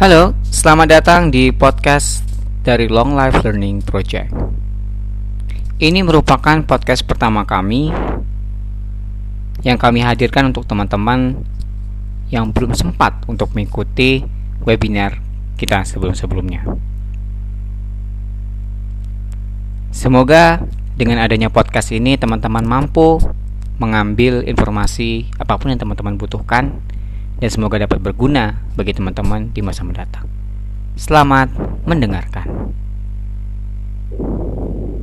[0.00, 2.24] Halo, selamat datang di podcast
[2.64, 4.32] dari Long Life Learning Project.
[5.76, 7.92] Ini merupakan podcast pertama kami
[9.60, 11.44] yang kami hadirkan untuk teman-teman
[12.32, 14.24] yang belum sempat untuk mengikuti
[14.64, 15.20] webinar
[15.60, 16.64] kita sebelum-sebelumnya.
[19.92, 20.64] Semoga
[20.96, 23.20] dengan adanya podcast ini teman-teman mampu
[23.76, 26.80] mengambil informasi apa pun yang teman-teman butuhkan
[27.40, 30.28] dan semoga dapat berguna bagi teman-teman di masa mendatang.
[31.00, 31.48] Selamat
[31.88, 32.44] mendengarkan.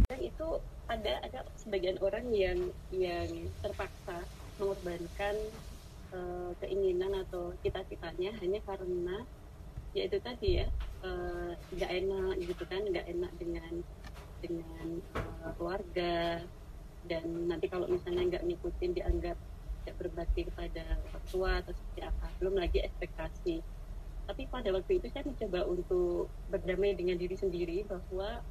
[0.06, 4.22] Dan itu ada ada sebagian orang yang yang terpaksa
[4.62, 5.36] mengorbankan
[6.14, 9.18] uh, keinginan atau cita-citanya hanya karena
[9.98, 10.68] ya itu tadi ya
[11.02, 13.74] eh, nggak uh, enak gitu kan nggak enak dengan
[14.46, 16.46] dengan uh, keluarga
[17.10, 19.38] dan nanti kalau misalnya nggak ngikutin dianggap
[19.88, 23.64] tidak berbakti kepada orang tua atau seperti apa belum lagi ekspektasi.
[24.28, 28.44] Tapi pada waktu itu saya mencoba untuk berdamai dengan diri sendiri bahwa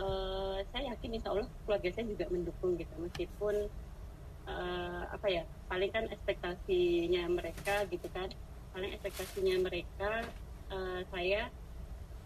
[0.00, 3.68] uh, saya yakin insya Allah keluarga saya juga mendukung gitu meskipun
[4.48, 8.32] uh, apa ya paling kan ekspektasinya mereka gitu kan
[8.72, 10.24] paling ekspektasinya mereka
[10.72, 11.52] uh, saya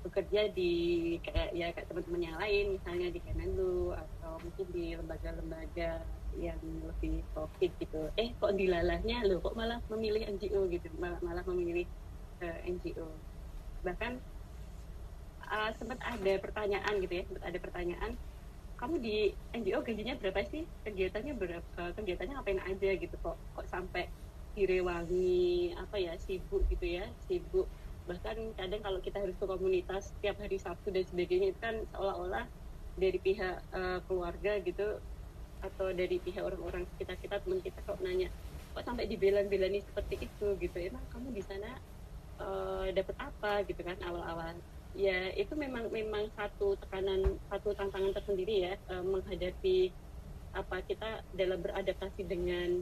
[0.07, 0.73] bekerja di
[1.27, 6.07] kayak ya kayak teman-teman yang lain misalnya di Kemenlu atau mungkin di lembaga-lembaga
[6.39, 8.13] yang lebih profit gitu.
[8.21, 9.25] Eh kok dilalahnya?
[9.25, 10.89] Lo kok malah memilih NGO gitu?
[11.01, 11.89] Malah malah memilih
[12.41, 13.09] uh, eh, NGO
[13.87, 14.19] bahkan
[15.47, 18.19] uh, sempat ada pertanyaan gitu ya sempat ada pertanyaan
[18.77, 19.17] kamu di
[19.57, 20.69] NGO gajinya berapa sih?
[20.85, 21.97] Kegiatannya berapa?
[21.97, 23.17] Kegiatannya ngapain aja gitu?
[23.25, 24.05] Kok kok sampai
[24.53, 27.65] direwangi apa ya sibuk gitu ya sibuk.
[28.05, 32.45] Bahkan kadang kalau kita harus ke komunitas setiap hari Sabtu dan sebagainya itu kan seolah-olah
[33.01, 35.01] dari pihak uh, keluarga gitu
[35.65, 38.29] atau dari pihak orang-orang sekitar kita teman kita kok nanya
[38.77, 40.47] kok sampai dibelan-belani seperti itu?
[40.61, 40.77] Gitu.
[40.77, 41.81] Emang kamu di sana
[42.41, 43.65] uh, eh, dapat apa?
[43.65, 44.53] Gitu kan awal-awal.
[44.93, 49.93] Ya itu memang memang satu tekanan satu tantangan tersendiri ya uh, menghadapi
[50.57, 52.81] apa kita dalam beradaptasi dengan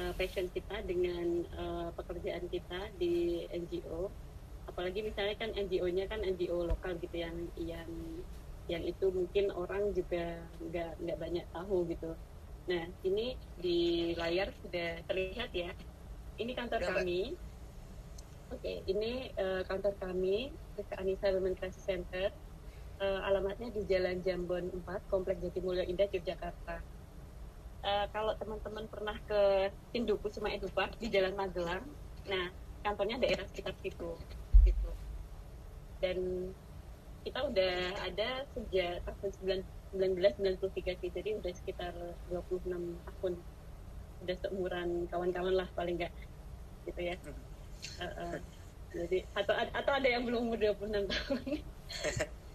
[0.00, 4.12] uh, passion kita dengan uh, pekerjaan kita di NGO
[4.68, 7.88] apalagi misalnya kan NGO-nya kan NGO lokal gitu yang yang
[8.66, 12.10] yang itu mungkin orang juga nggak nggak banyak tahu gitu.
[12.66, 15.70] Nah ini di layar sudah terlihat ya.
[16.36, 17.20] Ini kantor ya, kami.
[18.46, 22.30] Oke, okay, ini uh, kantor kami, Rizka Anissa Women Crisis Center.
[22.96, 26.80] Uh, alamatnya di Jalan Jambon 4, Komplek Jatimulyo Indah, Yogyakarta.
[27.82, 31.84] Uh, kalau teman-teman pernah ke Sinduku Suma Edupak di Jalan Magelang,
[32.24, 32.48] nah
[32.86, 34.14] kantornya daerah sekitar situ,
[34.64, 34.90] gitu.
[36.00, 36.50] Dan
[37.26, 37.74] kita udah
[38.06, 39.58] ada sejak tahun
[39.90, 41.10] 1993 sih.
[41.10, 41.90] Jadi udah sekitar
[42.30, 42.70] 26
[43.02, 43.34] tahun.
[44.22, 46.14] Udah seumuran kawan-kawan lah paling enggak
[46.86, 47.18] gitu ya.
[47.98, 48.36] Uh, uh,
[48.94, 51.42] jadi atau atau ada yang belum umur 26 tahun.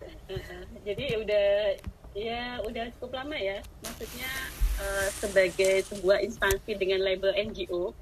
[0.02, 1.78] Uh, uh, jadi udah
[2.18, 3.62] ya udah cukup lama ya.
[3.86, 4.34] Maksudnya
[4.82, 7.94] uh, sebagai sebuah instansi dengan label NGO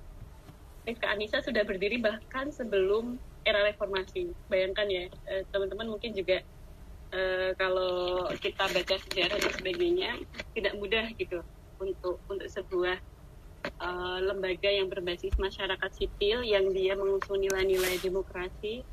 [0.88, 4.32] Rizka Anissa sudah berdiri bahkan sebelum era reformasi.
[4.48, 5.12] Bayangkan ya
[5.52, 6.40] teman-teman mungkin juga
[7.14, 10.12] uh, kalau kita baca sejarah dan sebagainya
[10.54, 11.42] tidak mudah gitu
[11.80, 12.98] untuk untuk sebuah
[13.82, 18.84] uh, lembaga yang berbasis masyarakat sipil yang dia mengusung nilai-nilai demokrasi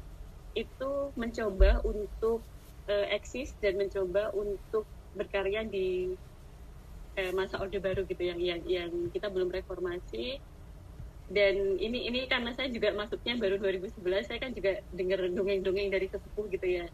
[0.56, 2.40] itu mencoba untuk
[2.88, 6.16] uh, eksis dan mencoba untuk berkarya di
[7.20, 10.40] uh, masa orde baru gitu yang yang yang kita belum reformasi.
[11.26, 13.98] Dan ini ini karena saya juga masuknya baru 2011
[14.30, 16.86] saya kan juga dengar dongeng-dongeng dari sepupuh gitu ya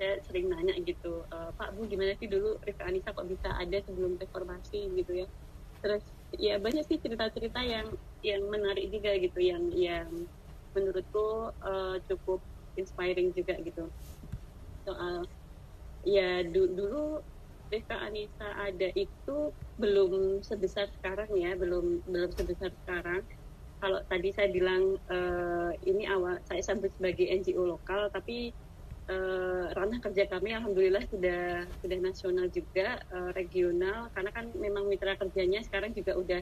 [0.00, 3.76] saya sering nanya gitu e, Pak Bu gimana sih dulu Rifka Anissa kok bisa ada
[3.84, 4.88] sebelum reformasi?
[4.96, 5.26] Gitu ya.
[5.84, 6.00] Terus
[6.40, 7.92] ya banyak sih cerita-cerita yang
[8.24, 10.08] yang menarik juga gitu yang yang
[10.72, 12.40] menurutku uh, cukup
[12.80, 13.84] inspiring juga gitu.
[14.88, 15.28] Soal
[16.06, 17.20] ya du dulu
[17.70, 23.22] Rifka Anissa ada itu belum sebesar sekarang ya belum belum sebesar sekarang.
[23.80, 28.52] Kalau tadi saya bilang uh, ini awal saya sampai sebagai NGO lokal tapi
[29.10, 34.08] uh, ranah kerja kami alhamdulillah sudah sudah nasional juga uh, regional.
[34.14, 36.40] Karena kan memang mitra kerjanya sekarang juga udah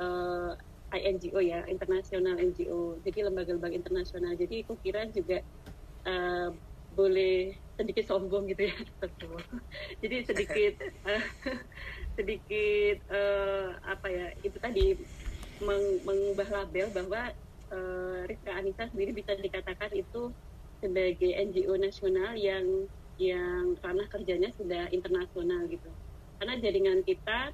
[0.00, 0.52] uh,
[0.94, 4.38] eh, INGO ya internasional NGO jadi lembaga-lembaga internasional.
[4.38, 5.42] Jadi aku kira juga
[6.06, 6.54] uh,
[6.94, 8.76] boleh sedikit sombong gitu ya.
[10.02, 10.74] Jadi sedikit
[11.04, 11.24] uh,
[12.16, 14.96] sedikit uh, apa ya itu tadi
[15.60, 17.34] meng mengubah label bahwa
[17.74, 20.32] uh, Rizka Anissa sendiri bisa dikatakan itu
[20.86, 22.86] sebagai NGO nasional yang
[23.18, 25.90] yang ranah kerjanya sudah internasional gitu.
[26.38, 27.50] Karena jaringan kita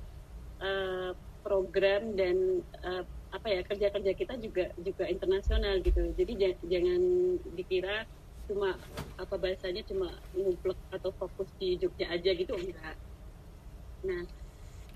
[0.61, 6.13] uh, program dan uh, apa ya kerja kerja kita juga juga internasional gitu.
[6.13, 7.01] Jadi jangan
[7.57, 8.05] dikira
[8.45, 8.77] cuma
[9.17, 12.97] apa bahasanya cuma ngumpulk atau fokus di Jogja aja gitu enggak.
[14.05, 14.23] Nah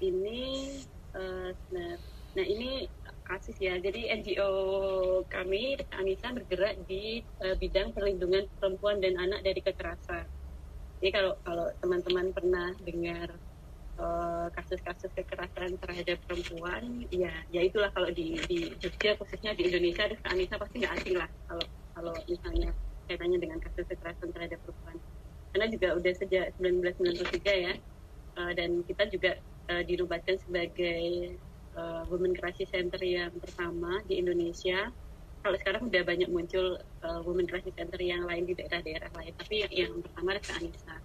[0.04, 0.42] ini
[1.16, 1.56] uh,
[2.36, 2.84] nah ini
[3.26, 3.76] kasus ya.
[3.82, 4.50] Jadi NGO
[5.26, 10.24] kami Anissa bergerak di uh, bidang perlindungan perempuan dan anak dari kekerasan.
[11.02, 13.34] Jadi kalau kalau teman-teman pernah dengar
[13.96, 19.72] Eh, kasus-kasus uh, kekerasan terhadap perempuan ya ya itulah kalau di di Jogja khususnya di
[19.72, 21.64] Indonesia Anissa pasti nggak asing lah kalau
[21.96, 22.76] kalau misalnya
[23.08, 25.00] kaitannya dengan kasus kekerasan terhadap perempuan.
[25.48, 27.72] Karena juga udah sejak 1993 ya
[28.36, 29.40] uh, dan kita juga
[29.72, 29.80] uh,
[30.44, 31.00] sebagai
[31.76, 34.90] uh, Women Crisis Center yang pertama di Indonesia.
[35.44, 39.62] Kalau sekarang udah banyak muncul uh, Women Crisis Center yang lain di daerah-daerah lain tapi
[39.62, 40.96] yang, yang pertama adalah Anissa.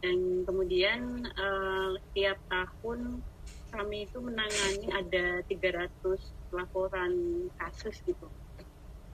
[0.00, 1.00] Dan kemudian
[1.36, 3.24] uh, setiap tahun
[3.70, 7.12] kami itu menangani ada 300 laporan
[7.56, 8.26] kasus gitu.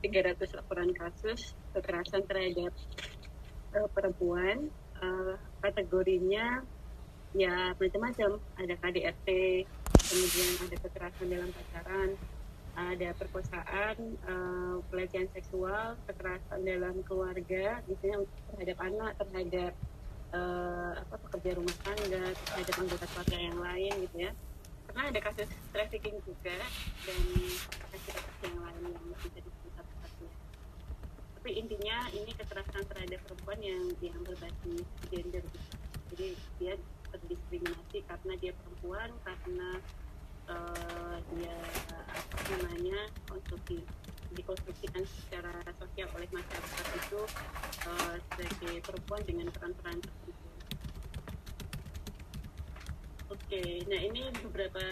[0.00, 2.72] 300 laporan kasus kekerasan terhadap
[3.76, 4.72] uh, perempuan
[5.02, 6.64] uh, kategorinya
[7.37, 8.40] ya macam-macam.
[8.56, 9.28] Ada KDRT
[10.11, 12.11] kemudian ada kekerasan dalam pacaran
[12.76, 13.97] ada perkosaan,
[14.29, 19.73] uh, pelecehan seksual, kekerasan dalam keluarga, misalnya terhadap anak, terhadap
[20.35, 24.32] uh, apa pekerja rumah tangga ada anggota keluarga yang lain gitu ya
[24.87, 26.56] karena ada kasus trafficking juga
[27.05, 27.23] dan
[27.93, 29.73] kasus-kasus yang lain yang bisa disebut
[31.37, 34.82] tapi intinya ini kekerasan terhadap perempuan yang yang berbasis
[35.14, 35.75] gender gitu.
[36.11, 36.75] jadi dia
[37.14, 39.69] terdiskriminasi karena dia perempuan karena
[40.50, 41.56] uh, dia
[42.11, 42.99] apa namanya
[43.56, 43.81] konstruksi
[44.37, 47.20] dikonstruksikan secara sosial oleh masyarakat itu
[47.88, 50.44] uh, sebagai perempuan dengan peran-peran tertentu.
[53.32, 54.85] Oke, nah ini beberapa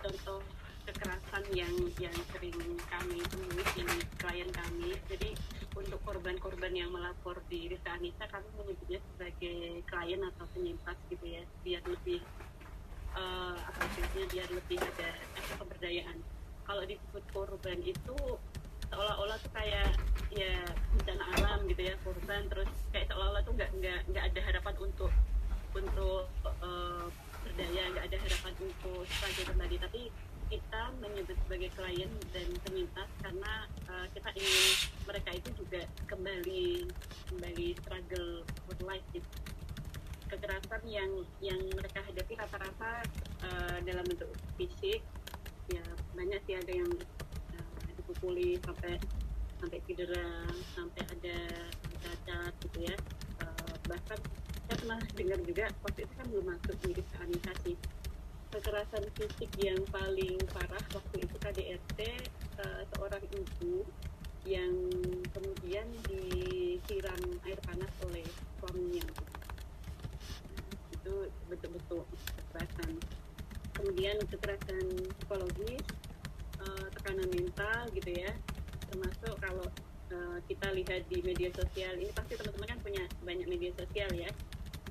[0.00, 0.40] contoh
[0.88, 2.56] kekerasan yang yang sering
[2.88, 3.84] kami temui di
[4.16, 4.96] klien kami.
[5.12, 5.36] Jadi
[5.76, 11.44] untuk korban-korban yang melapor di Risa Anissa kami menyebutnya sebagai klien atau penyintas gitu ya,
[11.60, 12.24] biar lebih
[13.12, 13.82] uh, apa
[14.32, 15.08] biar lebih ada
[15.60, 16.16] pemberdayaan
[16.68, 18.16] kalau disebut korban itu
[18.92, 19.96] seolah-olah tuh kayak
[20.28, 20.60] ya
[20.92, 22.44] bencana alam gitu ya korban.
[22.52, 25.12] Terus kayak seolah-olah tuh nggak nggak nggak ada harapan untuk
[25.72, 27.08] untuk uh,
[27.40, 30.02] berdaya nggak ada harapan untuk sebagai kembali tapi
[30.48, 34.64] kita menyebut sebagai klien dan pemintas karena uh, kita ingin
[35.04, 36.88] mereka itu juga kembali
[37.28, 39.28] kembali struggle for life gitu.
[40.28, 41.08] Kekerasan yang
[41.40, 43.04] yang mereka hadapi rata-rata
[43.44, 45.04] uh, dalam bentuk fisik
[45.68, 45.84] ya
[46.16, 46.90] banyak sih ada yang
[47.56, 48.96] uh, dipukuli sampai
[49.58, 51.38] sampai cedera sampai ada
[52.00, 52.96] cacat gitu ya.
[53.42, 54.18] Uh, bahkan
[54.68, 57.72] saya pernah dengar juga waktu itu kan belum masuk di organisasi
[58.48, 62.00] kekerasan fisik yang paling parah waktu itu KDRT
[62.64, 63.84] uh, seorang ibu
[64.48, 64.72] yang
[65.36, 68.24] kemudian disiram air panas oleh
[68.56, 69.04] suaminya.
[70.96, 72.96] Itu betul-betul kekerasan
[73.78, 74.82] kemudian kekerasan
[75.22, 75.86] psikologis
[76.58, 78.34] uh, tekanan mental gitu ya.
[78.90, 79.66] Termasuk kalau
[80.10, 84.30] uh, kita lihat di media sosial ini pasti teman-teman kan punya banyak media sosial ya.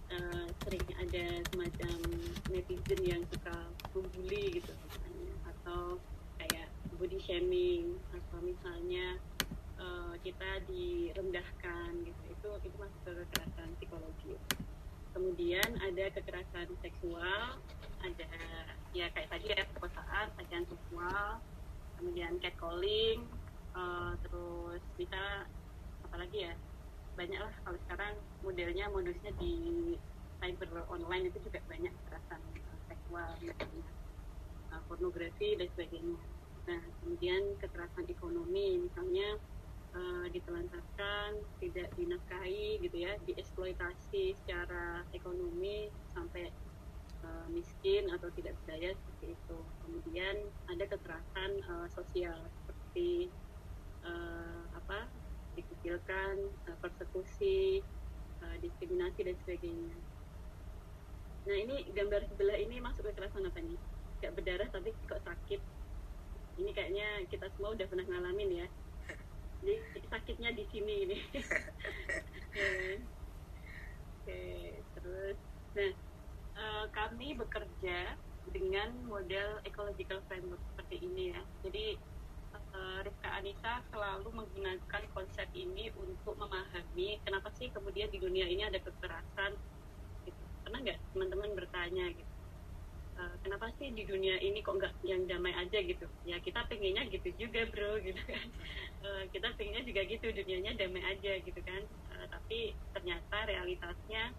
[0.07, 1.99] Uh, sering ada semacam
[2.47, 5.99] netizen yang suka membuli gitu misalnya atau
[6.39, 9.19] kayak body shaming atau misalnya
[10.25, 12.21] kita direndahkan gitu.
[12.33, 14.33] Itu itu masuk ke kekerasan psikologi.
[15.15, 17.61] Kemudian ada kekerasan seksual
[18.03, 18.27] ada
[18.95, 21.27] ya kayak tadi ya perkosaan pelecehan seksual
[21.97, 23.25] kemudian catcalling
[23.73, 25.47] uh, terus bisa
[26.07, 26.53] apalagi ya
[27.17, 28.13] banyak lah kalau sekarang
[28.45, 29.55] modelnya modusnya di
[30.37, 33.87] cyber online itu juga banyak kekerasan uh, seksual misalnya
[34.69, 36.19] uh, pornografi dan sebagainya.
[36.69, 39.41] Nah kemudian kekerasan ekonomi misalnya
[39.97, 46.53] uh, ditelantarkan, tidak dinafkahi gitu ya, dieksploitasi secara ekonomi sampai
[47.27, 49.59] uh, miskin atau tidak berdaya seperti itu.
[49.83, 50.35] Kemudian
[50.71, 53.27] ada kekerasan uh, sosial seperti
[54.07, 55.11] uh, apa
[55.59, 57.83] dikucilkan, uh, persekusi,
[58.39, 59.97] uh, diskriminasi dan sebagainya.
[61.47, 63.79] Nah ini gambar sebelah ini masuk kekerasan apa nih?
[64.23, 65.59] Gak berdarah tapi kok sakit.
[66.57, 68.67] Ini kayaknya kita semua udah pernah ngalamin ya
[69.61, 71.17] jadi sakitnya di sini ini
[74.21, 74.43] oke
[74.95, 75.37] terus
[75.75, 75.91] nah
[76.57, 78.17] uh, kami bekerja
[78.51, 81.41] dengan model ecological framework seperti ini ya.
[81.67, 81.85] Jadi
[82.73, 88.65] uh, Rifka Anissa selalu menggunakan konsep ini untuk memahami kenapa sih kemudian di dunia ini
[88.65, 89.55] ada kekerasan
[90.23, 90.41] gitu.
[90.63, 92.33] pernah nggak teman-teman bertanya gitu?
[93.17, 96.05] Uh, kenapa kenapa sih di dunia ini kok nggak yang damai aja gitu?
[96.29, 98.47] Ya kita pengennya gitu juga bro gitu kan.
[99.01, 101.81] Uh, kita pengennya juga gitu dunianya damai aja gitu kan.
[102.13, 104.31] Uh, tapi ternyata realitasnya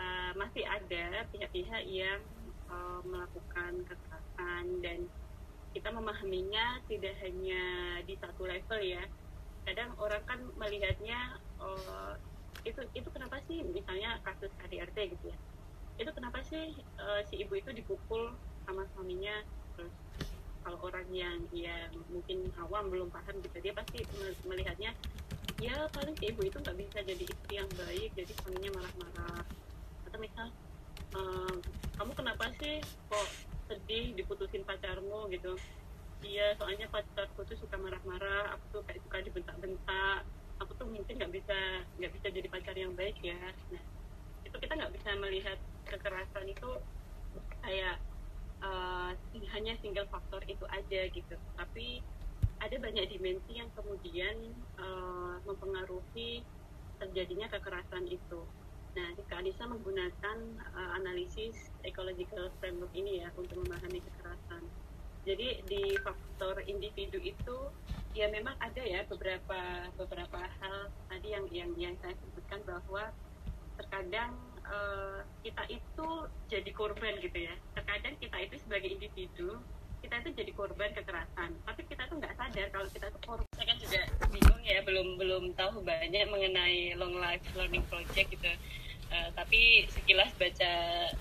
[0.00, 2.20] uh, masih ada pihak-pihak yang
[2.72, 4.98] uh, melakukan kekerasan dan
[5.70, 7.62] kita memahaminya tidak hanya
[8.08, 9.04] di satu level ya.
[9.68, 12.16] Kadang orang kan melihatnya uh,
[12.64, 15.38] itu itu kenapa sih misalnya kasus KDRT gitu ya.
[16.00, 18.34] Itu kenapa sih uh, si ibu itu dipukul
[18.66, 19.44] sama suaminya?
[19.76, 19.94] Terus
[20.64, 24.04] kalau orang yang yang mungkin awam belum paham gitu dia pasti
[24.44, 24.92] melihatnya
[25.60, 29.44] ya paling si ibu itu nggak bisa jadi istri yang baik jadi suaminya marah-marah
[30.20, 30.52] misal
[31.16, 31.56] uh,
[31.96, 33.28] kamu kenapa sih kok
[33.66, 35.26] sedih diputusin pacarmu?
[35.32, 35.56] Gitu.
[36.20, 40.20] Iya soalnya pacarku tuh suka marah-marah aku tuh kayak suka dibentak-bentak
[40.60, 41.58] aku tuh mungkin nggak bisa
[41.96, 43.40] nggak bisa jadi pacar yang baik ya.
[43.72, 43.82] Nah
[44.44, 45.58] itu kita nggak bisa melihat
[45.88, 46.70] kekerasan itu
[47.64, 47.96] kayak
[48.60, 49.16] uh,
[49.56, 51.36] hanya single faktor itu aja gitu.
[51.56, 52.04] Tapi
[52.60, 54.36] ada banyak dimensi yang kemudian
[54.76, 56.44] uh, mempengaruhi
[57.00, 58.44] terjadinya kekerasan itu.
[58.90, 60.38] Nah, jika Anissa menggunakan
[60.74, 64.62] uh, analisis ecological framework ini ya untuk memahami kekerasan.
[65.22, 67.58] Jadi di faktor individu itu
[68.16, 73.14] ya memang ada ya beberapa beberapa hal tadi yang yang yang saya sebutkan bahwa
[73.78, 74.34] terkadang
[74.66, 76.08] uh, kita itu
[76.50, 79.62] jadi korban gitu ya terkadang kita itu sebagai individu
[80.00, 81.50] kita itu jadi korban kekerasan.
[81.64, 83.48] Tapi kita tuh nggak sadar kalau kita tuh korban.
[83.56, 84.00] Saya kan juga
[84.32, 88.50] bingung ya belum belum tahu banyak mengenai long life learning project gitu.
[89.10, 90.72] Uh, tapi sekilas baca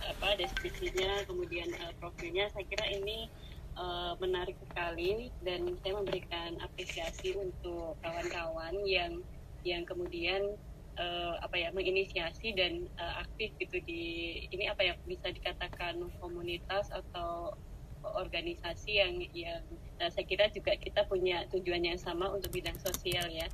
[0.05, 3.25] apa deskripsinya kemudian uh, profilnya saya kira ini
[3.74, 9.17] uh, menarik sekali dan saya memberikan apresiasi untuk kawan-kawan yang
[9.65, 10.53] yang kemudian
[11.00, 14.03] uh, apa ya menginisiasi dan uh, aktif gitu di
[14.51, 17.57] ini apa ya bisa dikatakan komunitas atau
[18.03, 19.63] organisasi yang yang
[20.00, 23.48] uh, saya kira juga kita punya tujuan yang sama untuk bidang sosial ya.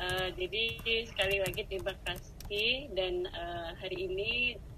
[0.00, 4.32] Uh, jadi sekali lagi terima kasih dan uh, hari ini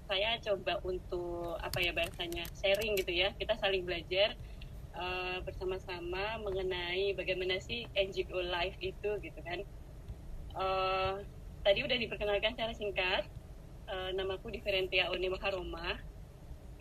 [0.05, 4.37] saya coba untuk apa ya bahasanya sharing gitu ya kita saling belajar
[4.95, 9.59] uh, bersama-sama mengenai bagaimana sih NGO life itu gitu kan.
[10.55, 11.13] Uh,
[11.65, 13.23] tadi udah diperkenalkan secara singkat.
[13.85, 16.01] Uh, namaku Diferentia One Makaroma.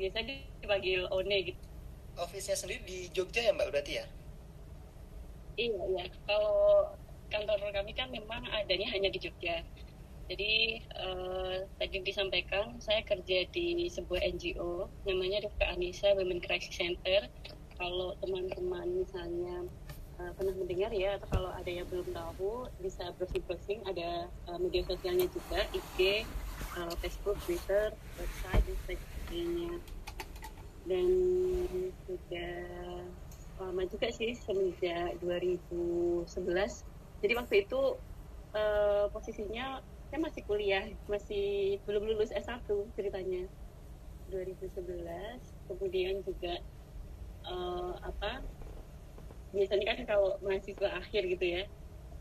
[0.00, 0.24] Biasa
[0.60, 1.73] dipanggil One gitu.
[2.14, 4.06] Office-nya sendiri di Jogja ya Mbak berarti ya?
[5.54, 6.04] Iya, iya.
[6.26, 6.90] Kalau
[7.30, 9.62] kantor kami kan memang adanya hanya di Jogja.
[10.24, 17.28] Jadi uh, tadi disampaikan saya kerja di sebuah NGO namanya Rifka Anissa Women Crisis Center.
[17.76, 19.68] Kalau teman-teman misalnya
[20.16, 24.86] uh, pernah mendengar ya atau kalau ada yang belum tahu bisa browsing-browsing ada uh, media
[24.88, 26.24] sosialnya juga IG,
[26.80, 29.72] uh, Facebook, Twitter, website dan sebagainya
[30.84, 31.08] dan
[32.04, 32.54] sudah
[33.60, 36.28] lama juga sih semenjak 2011
[37.24, 37.96] jadi waktu itu
[38.52, 39.80] uh, posisinya
[40.12, 43.50] saya masih kuliah masih belum lulus S1 ceritanya.
[44.32, 44.80] 2011
[45.68, 46.60] kemudian juga
[47.44, 48.40] uh, apa
[49.52, 51.62] biasanya kan kalau mahasiswa akhir gitu ya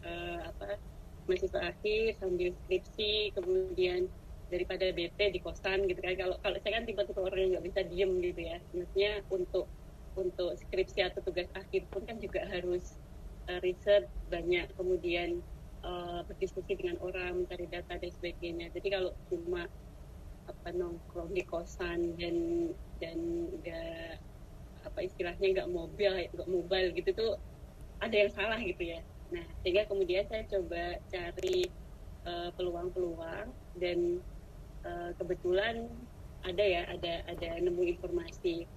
[0.04, 0.78] uh, apa
[1.26, 4.12] mahasiswa akhir sambil skripsi kemudian
[4.52, 6.16] daripada BT di kosan gitu kan.
[6.16, 8.58] Kalau kalau saya kan tipe-tipe orang yang nggak bisa diem gitu ya.
[8.76, 9.66] Maksudnya untuk
[10.14, 12.98] untuk skripsi atau tugas akhir pun kan juga harus
[13.50, 14.70] uh, riset banyak.
[14.78, 15.42] Kemudian
[15.84, 18.72] uh, berdiskusi dengan orang mencari data dan sebagainya.
[18.74, 19.68] Jadi kalau cuma
[20.44, 22.36] apa nongkrong di kosan dan
[23.00, 24.20] dan nggak
[24.84, 27.32] apa istilahnya nggak mobil nggak mobile gitu tuh
[28.04, 29.00] ada yang salah gitu ya.
[29.32, 31.64] Nah sehingga kemudian saya coba cari
[32.28, 34.20] eh, peluang-peluang uh, dan
[34.84, 35.88] uh, kebetulan
[36.44, 38.68] ada ya ada ada nemu informasi.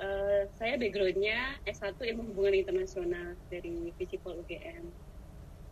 [0.00, 4.88] Uh, saya backgroundnya S1 ilmu hubungan internasional dari Visipol UGM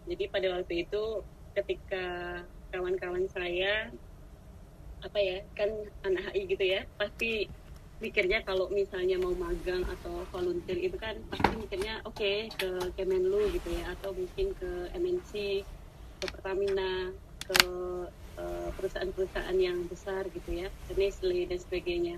[0.08, 1.22] jadi pada waktu itu
[1.52, 2.04] ketika
[2.74, 3.90] kawan-kawan saya
[5.00, 5.70] apa ya kan
[6.04, 7.48] anak HI gitu ya pasti
[8.00, 13.48] mikirnya kalau misalnya mau magang atau volunteer itu kan pasti mikirnya oke okay, ke Kemenlu
[13.52, 15.64] gitu ya atau mungkin ke MNC
[16.20, 17.12] ke Pertamina
[17.44, 17.60] ke
[18.76, 22.16] perusahaan-perusahaan yang besar gitu ya Nestle dan sebagainya.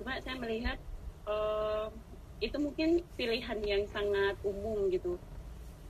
[0.00, 0.78] Cuma saya melihat
[1.26, 1.90] uh,
[2.38, 5.18] itu mungkin pilihan yang sangat umum gitu.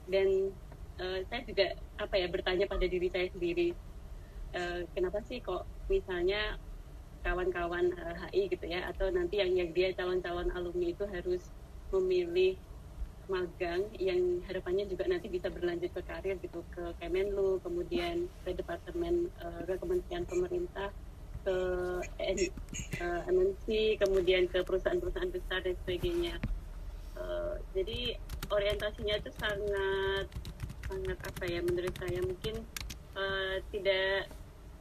[0.09, 0.53] Dan
[0.99, 3.75] uh, saya juga apa ya bertanya pada diri saya sendiri
[4.55, 6.57] uh, kenapa sih kok misalnya
[7.19, 11.51] kawan-kawan eh, HI gitu ya atau nanti yang yang dia calon-calon alumni itu harus
[11.91, 12.55] memilih
[13.29, 19.29] magang yang harapannya juga nanti bisa berlanjut ke karir gitu ke Kemenlu kemudian ke departemen
[19.45, 20.89] uh, ke kementerian pemerintah
[21.45, 21.57] ke
[22.99, 23.65] uh, MNC
[24.01, 26.35] kemudian ke perusahaan-perusahaan besar dan sebagainya
[27.15, 28.17] uh, jadi
[28.49, 30.25] orientasinya itu sangat
[30.89, 32.65] sangat apa ya menurut saya mungkin
[33.13, 34.27] uh, tidak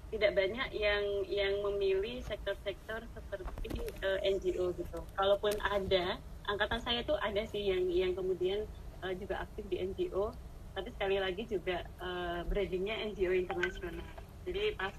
[0.08, 5.00] tidak banyak yang yang memilih sektor-sektor seperti uh, NGO gitu.
[5.20, 6.16] Kalaupun ada,
[6.48, 8.64] angkatan saya tuh ada sih yang yang kemudian
[9.04, 10.32] uh, juga aktif di NGO,
[10.72, 14.08] tapi sekali lagi juga uh, brandingnya NGO internasional.
[14.48, 14.94] Jadi pas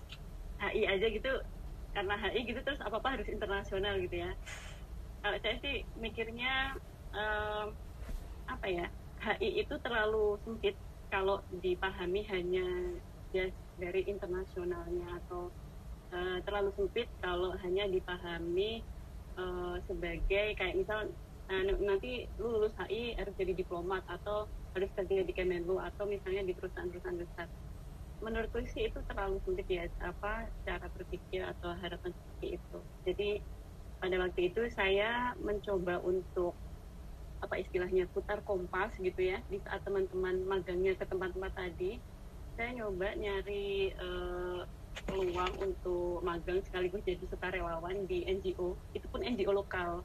[0.61, 1.31] HI aja gitu,
[1.97, 4.31] karena HI gitu terus apa apa harus internasional gitu ya.
[5.19, 6.77] Kalau saya sih mikirnya
[7.11, 7.73] uh,
[8.45, 8.85] apa ya,
[9.25, 10.77] HI itu terlalu sempit
[11.09, 12.93] kalau dipahami hanya
[13.33, 15.49] just dari internasionalnya atau
[16.13, 18.85] uh, terlalu sempit kalau hanya dipahami
[19.37, 21.09] uh, sebagai kayak misal
[21.49, 24.45] uh, nanti lu lulus HI harus jadi diplomat atau
[24.77, 27.47] harus kerja di Kemenlu atau misalnya di perusahaan-perusahaan besar.
[28.21, 32.77] Menurutku sih itu terlalu sempit ya apa cara berpikir atau harapan seperti itu.
[33.07, 33.29] Jadi
[33.99, 36.55] pada waktu itu saya mencoba untuk
[37.39, 42.03] apa istilahnya putar kompas gitu ya di saat teman-teman magangnya ke tempat-tempat tadi
[42.59, 44.67] saya nyoba nyari uh,
[45.07, 50.03] peluang untuk magang sekaligus jadi sukarelawan di NGO itu pun NGO lokal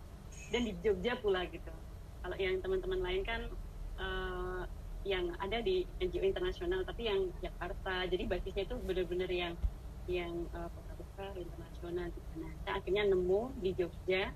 [0.54, 1.74] dan di Jogja pula gitu.
[2.22, 3.50] Kalau yang teman-teman lain kan
[3.98, 4.62] uh,
[5.02, 8.06] yang ada di NGO internasional tapi yang Jakarta.
[8.06, 9.58] Jadi basisnya itu benar-benar yang
[10.06, 12.30] yang uh, kota besar internasional gitu.
[12.38, 14.30] Nah, saya akhirnya nemu di Jogja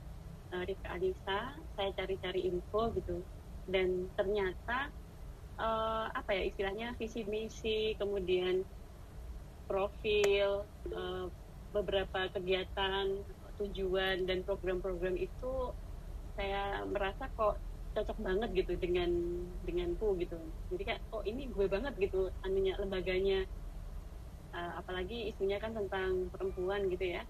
[0.50, 3.22] uh, Rifka Adisa saya cari-cari info gitu.
[3.70, 4.90] Dan ternyata
[5.62, 8.66] uh, apa ya istilahnya visi misi kemudian
[9.70, 11.30] profil uh,
[11.70, 13.22] beberapa kegiatan
[13.60, 15.74] tujuan dan program-program itu
[16.38, 17.58] saya merasa kok
[17.98, 19.10] cocok banget gitu dengan
[19.66, 20.38] denganku gitu.
[20.70, 23.42] Jadi kayak oh ini gue banget gitu anunya lembaganya.
[24.54, 27.26] Uh, apalagi isunya kan tentang perempuan gitu ya.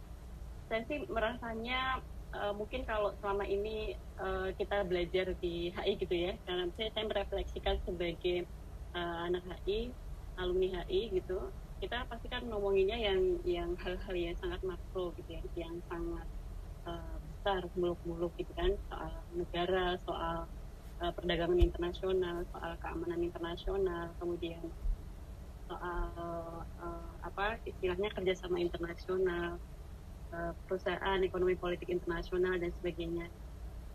[0.69, 2.05] Saya sih merasanya
[2.37, 6.33] uh, mungkin kalau selama ini uh, kita belajar di HI gitu ya.
[6.45, 8.45] Karena saya, saya merefleksikan sebagai
[8.93, 9.91] uh, anak HI
[10.37, 11.49] alumni HI gitu.
[11.79, 16.27] Kita pasti kan ngomonginnya yang yang hal-hal yang sangat makro gitu ya yang sangat
[16.87, 17.18] uh,
[17.49, 20.45] besar muluk-muluk gitu kan soal negara soal
[21.01, 24.69] uh, perdagangan internasional soal keamanan internasional kemudian
[25.65, 29.57] soal uh, apa istilahnya kerjasama internasional
[30.29, 33.33] Eh, perusahaan ekonomi politik internasional dan sebagainya.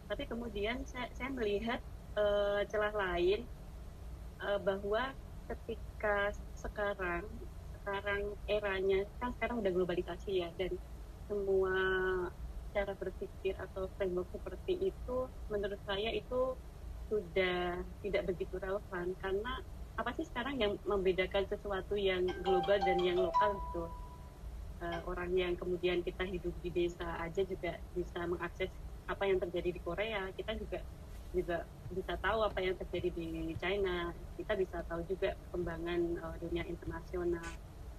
[0.10, 1.78] Tapi kemudian saya, saya melihat
[2.18, 3.46] uh, celah lain
[4.42, 5.14] uh, bahwa
[5.46, 7.30] ketika sekarang
[7.78, 10.74] sekarang eranya kan sekarang udah globalisasi ya dan
[11.30, 11.78] semua
[12.74, 16.58] cara berpikir atau framework seperti itu menurut saya itu
[17.08, 19.14] sudah tidak begitu relevan.
[19.22, 19.62] Karena
[19.94, 23.86] apa sih sekarang yang membedakan sesuatu yang global dan yang lokal gitu?
[24.84, 28.68] Uh, orang yang kemudian kita hidup di desa aja juga bisa mengakses
[29.08, 30.80] apa yang terjadi di Korea kita juga
[31.32, 36.66] juga bisa tahu apa yang terjadi di China kita bisa tahu juga perkembangan uh, dunia
[36.68, 37.48] internasional.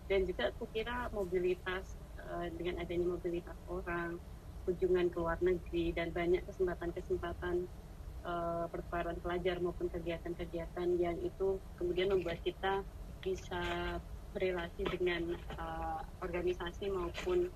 [0.04, 4.20] Dan juga aku kira mobilitas uh, dengan adanya mobilitas orang
[4.64, 7.68] kunjungan ke luar negeri dan banyak kesempatan-kesempatan
[8.24, 12.82] uh, pertukaran pelajar maupun kegiatan-kegiatan yang itu kemudian membuat kita
[13.24, 13.62] bisa
[14.34, 17.48] berrelasi dengan uh, organisasi maupun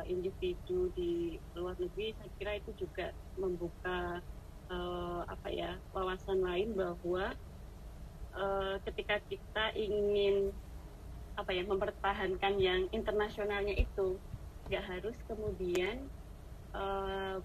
[0.00, 2.16] uh, individu di luar negeri.
[2.16, 4.24] Saya kira itu juga membuka
[4.72, 7.36] uh, apa ya wawasan lain bahwa
[8.32, 10.50] uh, ketika kita ingin
[11.38, 14.18] apa ya mempertahankan yang internasionalnya itu
[14.66, 16.10] nggak harus kemudian
[16.74, 17.36] uh,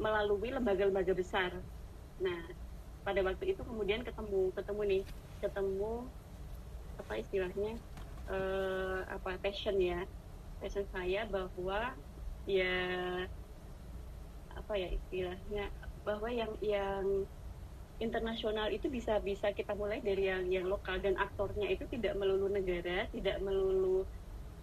[0.00, 1.50] melalui lembaga-lembaga besar.
[2.22, 2.42] Nah
[3.02, 5.02] pada waktu itu kemudian ketemu ketemu nih
[5.42, 6.06] ketemu
[7.02, 7.72] apa istilahnya
[8.30, 10.06] uh, apa passion ya.
[10.62, 11.92] Passion saya bahwa
[12.46, 12.78] ya
[14.52, 15.66] apa ya istilahnya
[16.06, 17.26] bahwa yang yang
[18.02, 21.02] internasional itu bisa bisa kita mulai dari yang yang lokal.
[21.02, 24.06] Dan aktornya itu tidak melulu negara tidak melulu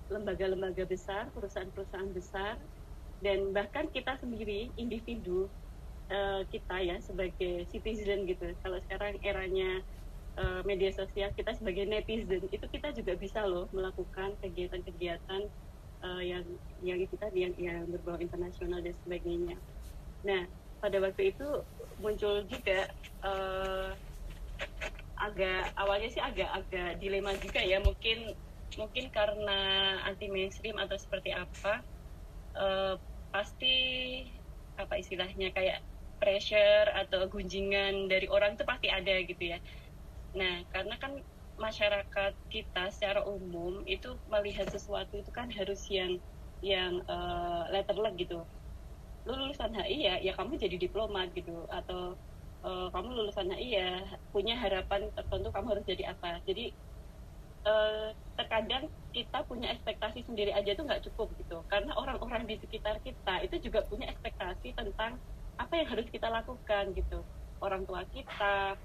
[0.09, 2.57] lembaga-lembaga besar perusahaan-perusahaan besar
[3.19, 5.51] dan bahkan kita sendiri individu
[6.11, 9.83] uh, kita ya sebagai citizen gitu kalau sekarang eranya
[10.39, 15.41] uh, media sosial kita sebagai netizen itu kita juga bisa loh melakukan kegiatan-kegiatan
[16.03, 16.43] uh, yang
[16.83, 19.55] yang tadi yang yang berbau internasional dan sebagainya.
[20.23, 20.47] Nah
[20.79, 21.47] pada waktu itu
[21.99, 22.87] muncul juga
[23.23, 23.91] uh,
[25.19, 28.31] agak awalnya sih agak-agak dilema juga ya mungkin
[28.79, 29.59] mungkin karena
[30.07, 31.83] anti mainstream atau seperti apa
[32.55, 32.95] uh,
[33.29, 33.75] pasti
[34.79, 35.83] apa istilahnya kayak
[36.19, 39.59] pressure atau gunjingan dari orang itu pasti ada gitu ya.
[40.35, 41.23] Nah, karena kan
[41.59, 46.19] masyarakat kita secara umum itu melihat sesuatu itu kan harus yang
[46.59, 48.43] yang uh, letterlek gitu.
[49.27, 51.67] Lu lulusan HI ya ya kamu jadi diplomat gitu.
[51.71, 52.19] Atau
[52.63, 53.89] uh, kamu lulusan HI ya
[54.31, 56.43] punya harapan tertentu kamu harus jadi apa.
[56.43, 56.75] Jadi
[57.69, 61.61] uh, terkadang kita punya ekspektasi sendiri aja itu nggak cukup gitu.
[61.69, 65.21] Karena orang-orang di sekitar kita itu juga punya ekspektasi tentang
[65.61, 67.21] apa yang harus kita lakukan gitu.
[67.61, 68.79] Orang tua kita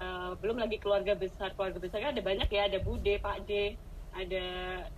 [0.00, 1.52] uh, belum lagi keluarga besar.
[1.56, 3.76] Keluarga besar kan ada banyak ya ada bude pak d
[4.10, 4.44] ada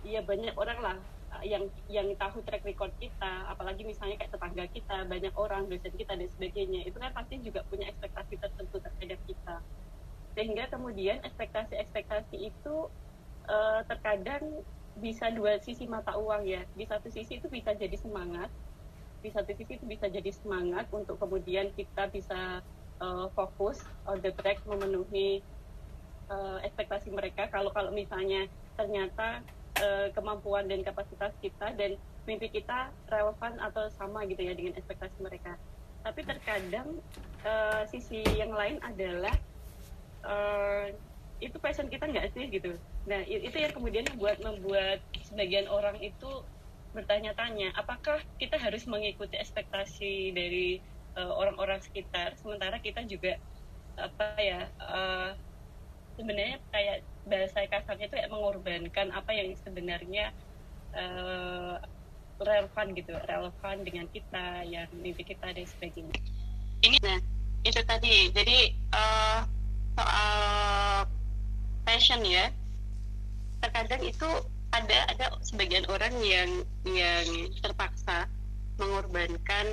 [0.01, 0.97] ya banyak orang lah
[1.41, 3.33] yang yang tahu track record kita.
[3.49, 6.85] Apalagi misalnya kayak tetangga kita banyak orang dosen kita dan sebagainya.
[6.85, 9.57] Itu kan pasti juga punya ekspektasi tertentu terhadap kita.
[10.33, 12.75] Sehingga kemudian ekspektasi-ekspektasi itu
[13.47, 14.63] uh, terkadang
[14.99, 16.61] bisa dua sisi mata uang ya.
[16.77, 18.49] Di satu sisi itu bisa jadi semangat.
[19.23, 22.59] Di satu sisi itu bisa jadi semangat untuk kemudian kita bisa
[22.99, 25.41] uh, fokus on the track memenuhi
[26.29, 27.47] uh, ekspektasi mereka.
[27.49, 29.41] Kalau kalau misalnya ternyata
[29.79, 35.17] uh, kemampuan dan kapasitas kita dan mimpi kita relevan atau sama gitu ya dengan ekspektasi
[35.19, 35.59] mereka.
[36.03, 36.99] Tapi terkadang
[37.47, 39.35] uh, sisi yang lain adalah
[40.27, 40.91] uh,
[41.43, 42.79] itu passion kita nggak sih gitu.
[43.05, 46.43] Nah itu yang kemudian membuat membuat sebagian orang itu
[46.93, 50.77] bertanya-tanya, apakah kita harus mengikuti ekspektasi dari
[51.17, 53.37] orang-orang uh, sekitar, sementara kita juga
[53.93, 55.37] apa ya uh,
[56.17, 60.33] sebenarnya kayak bahasa kasarnya itu mengorbankan apa yang sebenarnya
[60.97, 61.77] uh,
[62.41, 66.17] relevan gitu relevan dengan kita yang mimpi kita dan sebagainya.
[66.81, 67.19] Ini nah
[67.63, 68.33] itu tadi.
[68.33, 68.59] Jadi
[68.93, 69.41] uh,
[69.97, 71.05] soal
[71.83, 72.49] passion ya.
[73.63, 74.29] Terkadang itu
[74.73, 76.49] ada ada sebagian orang yang
[76.83, 77.27] yang
[77.61, 78.25] terpaksa
[78.81, 79.67] mengorbankan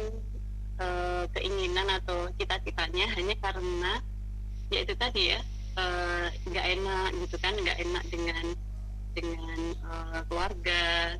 [0.77, 4.05] uh, keinginan atau cita-citanya hanya karena
[4.69, 5.41] ya itu tadi ya
[5.79, 8.47] Eh, nggak uh, enak gitu kan nggak enak dengan
[9.15, 11.15] dengan uh, keluarga.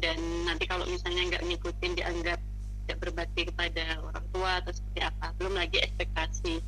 [0.00, 2.38] Dan nanti kalau misalnya nggak ngikutin dianggap
[2.86, 6.64] tidak berbakti kepada orang tua atau seperti apa belum lagi ekspektasi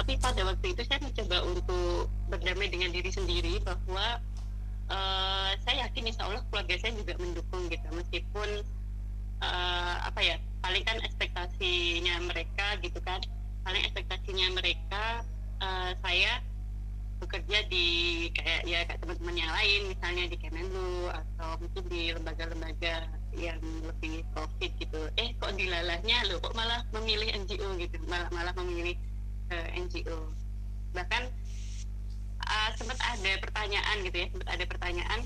[0.00, 4.16] tapi pada waktu itu saya mencoba untuk berdamai dengan diri sendiri bahwa
[4.88, 7.84] uh, saya yakin insya Allah keluarga saya juga mendukung gitu.
[7.92, 8.64] Meskipun
[9.44, 13.20] uh, apa ya paling kan ekspektasinya mereka gitu kan.
[13.60, 15.20] Paling ekspektasinya mereka
[15.60, 16.40] uh, saya
[17.20, 17.84] bekerja di
[18.32, 23.04] kayak ya kayak teman-teman yang lain misalnya di Kemenlu atau mungkin di lembaga-lembaga
[23.36, 25.12] yang lebih profit gitu.
[25.20, 26.24] Eh kok dilalahnya?
[26.32, 28.00] Lo kok malah memilih NGO gitu?
[28.08, 28.96] Malah malah memilih
[29.50, 30.30] eh, NGO
[30.90, 31.26] bahkan
[32.46, 35.20] uh, sempat ada pertanyaan gitu ya sempat ada pertanyaan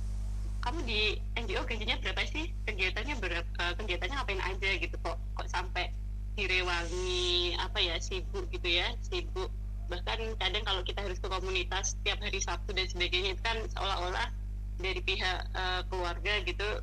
[0.65, 1.01] kamu di
[1.37, 2.49] NGO gajinya berapa sih?
[2.65, 4.71] Kegiatannya berapa kegiatannya ngapain aja?
[4.81, 5.93] Gitu kok kok sampai
[6.41, 9.53] direwangi apa ya sibuk gitu ya sibuk.
[9.93, 14.33] Bahkan kadang kalau kita harus ke komunitas setiap hari Sabtu dan sebagainya itu kan seolah-olah
[14.81, 16.81] dari pihak uh, keluarga gitu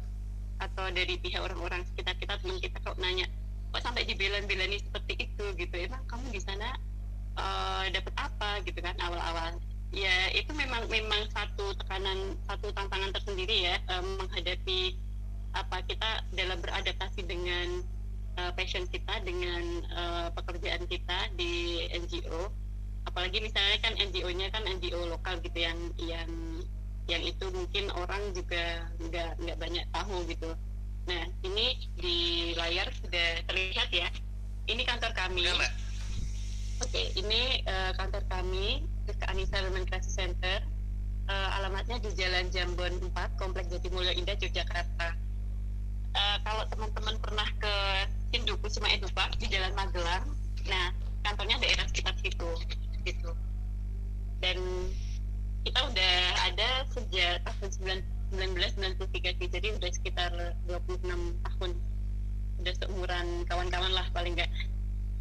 [0.62, 3.26] atau dari pihak orang-orang sekitar kita teman kita kok nanya
[3.74, 5.46] kok sampai dibelan-belani seperti itu?
[5.58, 5.74] Gitu.
[5.90, 6.78] Emang kamu di sana
[7.38, 9.56] uh, dapat apa gitu kan awal-awal
[9.92, 14.96] ya itu memang memang satu tekanan satu tantangan tersendiri ya um, menghadapi
[15.52, 17.84] apa kita dalam beradaptasi dengan
[18.40, 22.48] uh, passion kita dengan uh, pekerjaan kita di NGO
[23.04, 26.30] apalagi misalnya kan NGO-nya kan NGO lokal gitu yang yang
[27.10, 30.54] yang itu mungkin orang juga nggak nggak banyak tahu gitu.
[31.10, 32.18] Nah ini di
[32.56, 34.08] layar sudah terlihat ya.
[34.70, 35.44] Ini kantor kami.
[36.82, 40.66] Oke, okay, ini uh, kantor kami Rizka Anissa Crisis Center.
[41.30, 45.14] Uh, alamatnya di Jalan Jambon 4, Komplek Jatimulyo Indah, Yogyakarta.
[46.12, 47.74] Uh, kalau teman-teman pernah ke
[48.34, 50.26] Sindu Kusuma Edu Park di Jalan Magelang,
[50.66, 50.90] nah
[51.22, 52.50] kantornya daerah sekitar situ
[53.06, 53.32] gitu
[54.42, 54.58] dan
[55.62, 56.16] kita udah
[56.50, 58.02] ada sejak tahun
[58.34, 60.32] 1993 sih jadi udah sekitar
[60.66, 61.06] 26
[61.46, 61.72] tahun
[62.62, 64.50] udah seumuran kawan-kawan lah paling enggak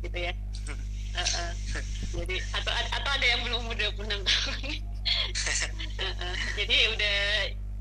[0.01, 0.33] gitu ya
[1.17, 1.53] uh, uh,
[2.15, 4.71] jadi atau atau ada yang belum umur 26 tahun
[5.99, 7.19] uh, uh, jadi udah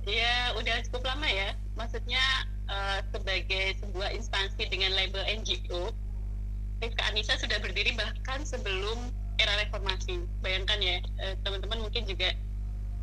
[0.07, 1.49] ya udah cukup lama ya.
[1.75, 2.23] Maksudnya
[2.67, 5.91] uh, sebagai sebuah instansi dengan label NGO
[6.79, 10.23] Rifka Anissa sudah berdiri bahkan sebelum era reformasi.
[10.39, 12.31] Bayangkan ya eh, teman-teman mungkin juga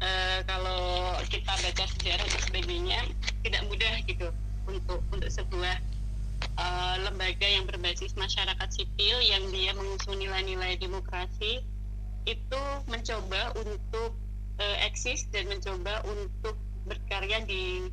[0.01, 3.01] uh, kalau kita baca sejarah dan sebagainya
[3.45, 4.29] tidak mudah gitu
[4.65, 5.77] untuk untuk sebuah
[6.57, 11.62] uh, lembaga yang berbasis masyarakat sipil yang dia mengusung nilai-nilai demokrasi
[12.27, 14.18] itu mencoba untuk
[14.59, 17.87] uh, eksis dan mencoba untuk berkarya di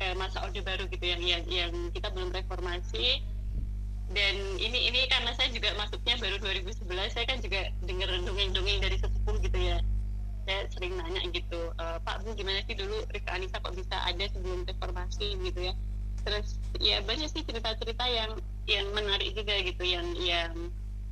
[0.00, 3.20] uh, masa orde baru gitu yang yang yang kita belum reformasi.
[4.06, 8.96] Dan ini ini karena saya juga masuknya baru 2011 saya kan juga dengar dongeng-dongeng dari
[9.02, 9.82] sesepuh gitu ya.
[10.46, 14.30] Saya sering nanya gitu e, Pak Bu gimana sih dulu Rika Anissa kok bisa ada
[14.30, 15.34] sebelum reformasi?
[15.42, 15.74] gitu ya
[16.26, 18.34] terus ya banyak sih cerita-cerita yang
[18.66, 20.52] yang menarik juga gitu yang yang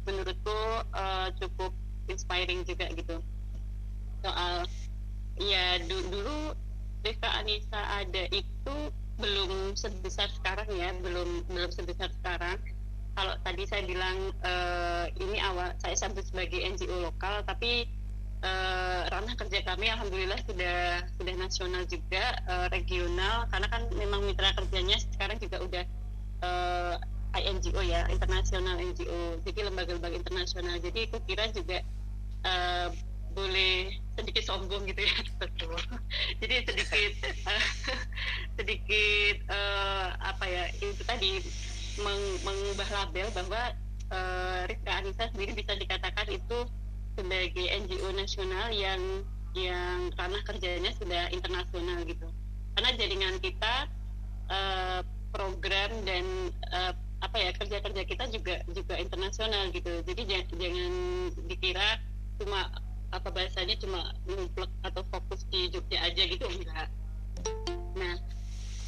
[0.04, 0.58] menurutku
[0.90, 1.70] uh, cukup
[2.10, 3.22] inspiring juga gitu.
[4.26, 4.66] Soal
[5.38, 6.58] ya du dulu
[7.06, 8.76] Rifka Anissa ada itu
[9.14, 12.58] belum sebesar sekarang ya belum belum sebesar sekarang.
[13.14, 17.86] Kalau tadi saya bilang uh, ini awal saya sebut sebagai NGO lokal tapi
[18.44, 23.48] uh, ranah kerja kami alhamdulillah sudah sudah nasional juga uh, regional.
[23.48, 25.84] Karena kan memang mitra kerjanya sekarang juga udah
[26.44, 26.96] uh,
[27.34, 30.78] INGO ya internasional NGO jadi lembaga-lembaga internasional.
[30.78, 31.82] Jadi aku kira juga
[32.46, 32.88] uh,
[33.34, 35.16] boleh sedikit sombong gitu ya.
[35.42, 35.74] Betul.
[36.38, 37.12] Jadi sedikit
[37.50, 37.66] uh,
[38.60, 41.42] sedikit uh, apa ya itu tadi
[41.98, 43.62] meng mengubah label bahwa
[44.14, 46.58] uh, Rifka Anissa sendiri bisa dikatakan itu
[47.14, 49.00] sebagai NGO nasional yang
[49.54, 52.26] yang ranah kerjanya sudah internasional gitu.
[52.74, 53.86] Karena jaringan kita
[54.50, 55.00] uh,
[55.30, 56.26] program dan
[56.74, 60.02] uh, apa ya kerja kerja kita juga juga internasional gitu.
[60.02, 60.22] Jadi
[60.58, 60.92] jangan
[61.46, 62.02] dikira
[62.42, 62.66] cuma
[63.14, 66.90] apa bahasanya cuma ngumpulk atau fokus di Jogja aja gitu enggak.
[67.94, 68.18] Nah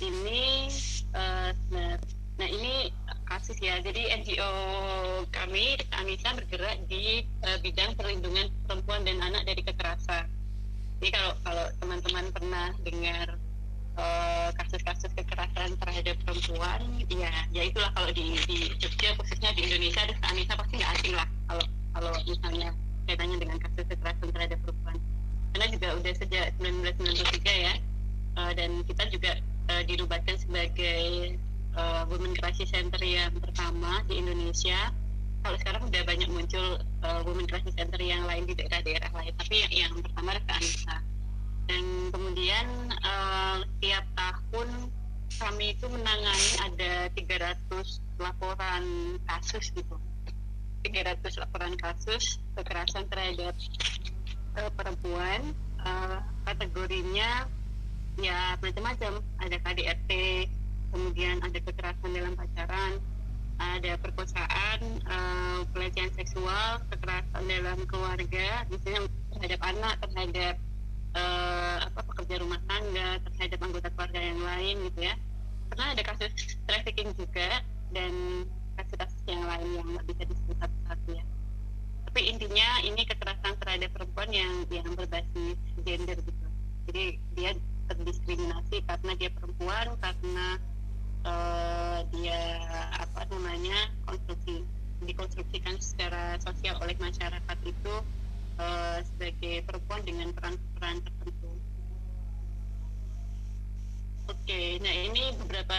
[0.03, 0.67] ini
[1.15, 1.95] uh, nah
[2.37, 2.93] Nah ini
[3.27, 4.51] kasus ya, jadi NGO
[5.35, 10.31] kami Anissa bergerak di uh, bidang perlindungan perempuan dan anak dari kekerasan.
[11.03, 13.37] Jadi kalau kalau teman-teman pernah dengar
[14.01, 16.81] eh, kasus-kasus uh, kekerasan terhadap perempuan,
[17.13, 21.29] ya ya itulah kalau di, di Jogja khususnya di Indonesia, Anissa pasti nggak asing lah
[21.53, 22.73] kalau kalau misalnya
[23.05, 24.97] kaitannya dengan kasus kekerasan terhadap perempuan.
[25.53, 27.75] Karena juga udah sejak 1993 ya,
[28.41, 29.37] uh, dan kita juga
[29.69, 29.83] uh,
[30.41, 31.37] sebagai
[31.77, 34.91] uh, Women Crisis Center yang pertama di Indonesia.
[35.47, 39.63] Kalau sekarang udah banyak muncul uh, Women Crisis Center yang lain di daerah-daerah lain tapi
[39.63, 40.97] yang, yang pertama adalah Anissa.
[41.67, 42.67] Dan kemudian
[43.05, 44.69] uh, setiap tahun
[45.37, 47.59] kami itu menangani ada 300
[48.19, 48.85] laporan
[49.29, 49.97] kasus gitu.
[50.87, 53.55] 300 laporan kasus kekerasan terhadap
[54.59, 57.47] uh, perempuan uh, kategorinya
[58.19, 59.21] ya macam-macam.
[59.43, 60.11] Ada KDRT
[60.97, 62.93] kemudian ada kekerasan dalam pacaran,
[63.61, 69.05] ada perkosaan, uh, pelecehan seksual, kekerasan dalam keluarga, misalnya
[69.37, 70.55] terhadap anak, terhadap
[71.13, 75.15] uh, apa pekerja rumah tangga, terhadap anggota keluarga yang lain gitu ya.
[75.69, 76.33] Karena ada kasus
[76.65, 77.61] trafficking juga
[77.93, 78.13] dan
[78.81, 81.25] kasus-kasus yang lain yang nggak bisa disebut satu-satu ya.
[82.09, 86.47] Tapi intinya ini kekerasan terhadap perempuan yang yang berbasis gender gitu.
[86.89, 87.05] Jadi
[87.37, 87.53] dia
[87.87, 90.47] terdiskriminasi karena dia perempuan, karena
[91.27, 92.41] uh, dia
[93.03, 94.63] apa namanya konstruksi
[95.05, 97.95] dikonstruksikan secara sosial oleh masyarakat itu
[98.57, 101.53] uh, sebagai perempuan dengan peran-peran tertentu.
[104.27, 105.79] Oke, nah ini beberapa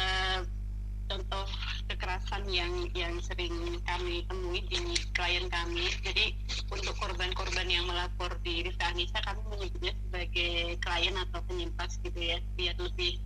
[1.07, 1.47] contoh
[1.87, 4.79] kekerasan yang yang sering kami temui di
[5.15, 5.87] klien kami.
[6.03, 6.35] Jadi
[6.71, 12.37] untuk korban-korban yang melapor di Risa Anissa kami menyebutnya sebagai klien atau penyintas gitu ya,
[12.55, 13.19] biar lebih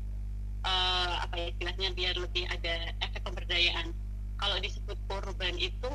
[0.66, 3.94] uh, apa ya istilahnya biar lebih ada efek pemberdayaan.
[4.42, 5.92] Kalau disebut korban itu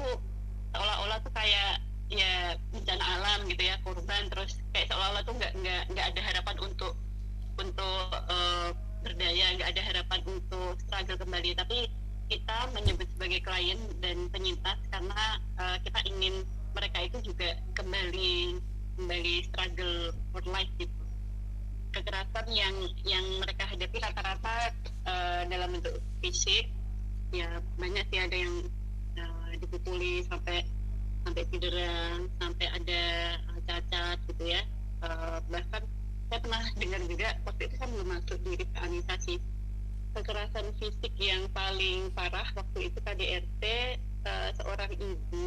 [0.74, 5.83] seolah-olah tuh kayak ya bencana alam gitu ya korban terus kayak seolah-olah tuh nggak nggak
[5.90, 6.94] nggak ada harapan untuk
[7.59, 8.70] untuk uh,
[9.02, 11.59] berdaya nggak ada harapan untuk struggle kembali.
[11.59, 11.90] Tapi
[12.26, 16.42] kita menyebut sebagai klien dan penyintas karena uh, kita ingin
[16.74, 18.59] mereka itu juga kembali
[18.96, 20.95] kembali struggle for life gitu
[22.50, 24.70] yang yang mereka hadapi rata-rata
[25.06, 26.70] uh, dalam bentuk fisik
[27.35, 28.54] ya banyak sih ada yang
[29.18, 30.62] uh, dipukuli sampai
[31.26, 33.02] sampai cedera sampai ada
[33.50, 34.62] uh, cacat gitu ya.
[35.02, 35.82] Uh, bahkan
[36.30, 39.35] saya pernah dengar juga waktu itu saya belum masuk di organisasi
[40.16, 43.64] kekerasan fisik yang paling parah waktu itu KDRT
[44.24, 45.46] uh, seorang ibu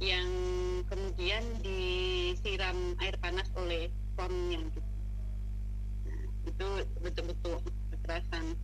[0.00, 0.30] yang
[0.88, 4.89] kemudian disiram air panas oleh suaminya gitu
[6.50, 6.68] itu
[7.00, 7.62] betul-betul
[7.94, 8.58] kekerasan.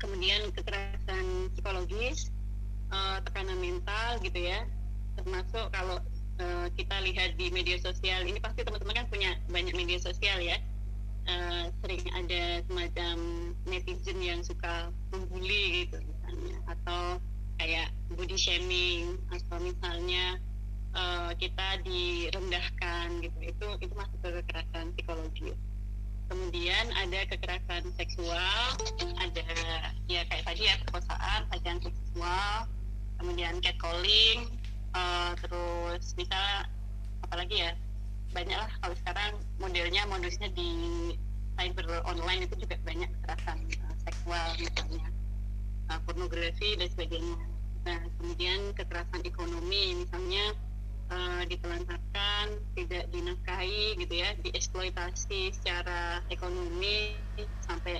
[0.00, 2.32] Kemudian kekerasan psikologis
[2.88, 4.64] uh, tekanan mental gitu ya.
[5.20, 6.00] Termasuk kalau
[6.40, 10.56] uh, kita lihat di media sosial ini pasti teman-teman kan punya banyak media sosial ya.
[11.28, 13.16] Uh, sering ada semacam
[13.68, 16.56] netizen yang suka membuli gitu misalnya.
[16.72, 17.02] Atau
[17.60, 20.40] kayak body shaming atau misalnya
[20.96, 23.38] uh, kita direndahkan gitu.
[23.44, 25.60] Itu itu masuk ke kekerasan psikologis
[26.30, 28.78] kemudian ada kekerasan seksual
[29.18, 29.42] ada
[30.06, 32.70] ya kayak tadi ya perkosaan pelecehan seksual
[33.18, 34.46] kemudian catcalling
[34.94, 36.64] uh, terus bisa
[37.26, 37.74] apalagi ya
[38.30, 40.70] banyak lah kalau sekarang modelnya modusnya di
[41.58, 45.06] cyber online itu juga banyak kekerasan uh, seksual misalnya
[45.90, 47.36] uh, pornografi dan sebagainya.
[47.84, 50.54] Nah kemudian kekerasan ekonomi misalnya
[51.10, 52.46] uh, ditelantarkan
[52.78, 57.18] tidak dinafkahi gitu ya dieksploitasi secara ekonomi
[57.66, 57.98] sampai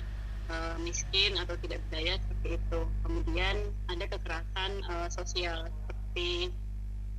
[0.49, 2.81] uh, miskin atau tidak berdaya seperti itu.
[3.05, 3.55] Kemudian
[3.91, 6.49] ada kekerasan uh, sosial seperti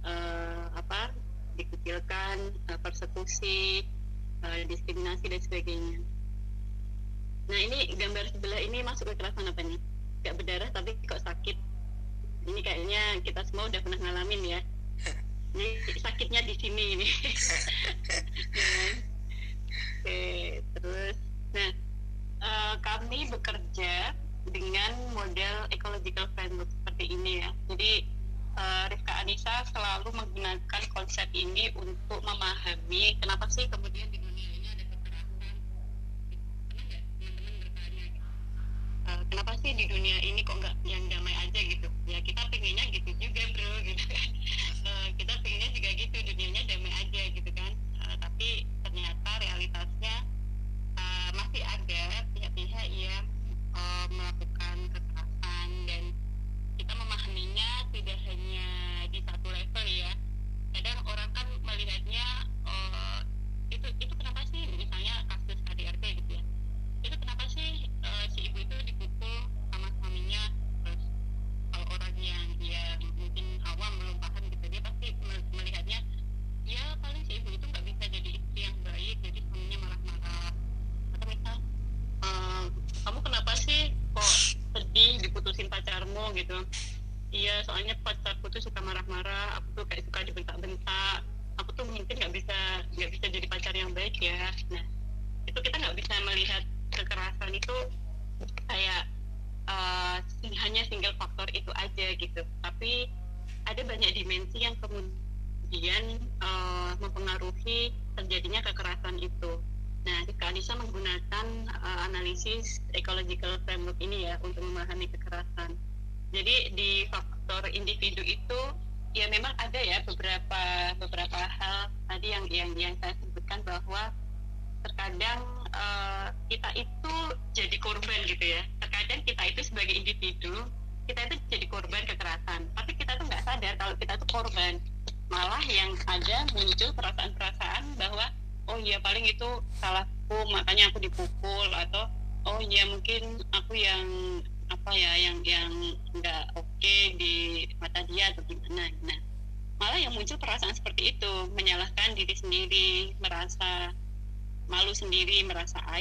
[0.09, 1.13] uh, apa
[1.61, 3.85] dikucilkan uh, persekusi
[4.43, 6.01] uh, diskriminasi dan sebagainya.
[7.53, 9.81] Nah ini gambar sebelah ini masuk kekerasan apa nih?
[10.23, 11.57] Gak berdarah tapi kok sakit.
[12.43, 14.61] Ini kayaknya kita semua udah pernah ngalamin ya
[15.53, 15.67] ini
[16.01, 16.85] sakitnya di sini.
[16.97, 17.07] Ini
[20.03, 20.23] oke
[20.77, 21.17] terus.
[21.53, 21.71] Nah
[22.43, 24.17] uh, kami bekerja
[24.51, 27.51] dengan model ecological framework seperti ini ya.
[27.71, 27.93] Jadi
[28.59, 34.19] uh, Rifka Anissa selalu menggunakan konsep ini untuk memahami kenapa sih kemudian di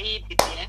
[0.02, 0.66] gitu ya.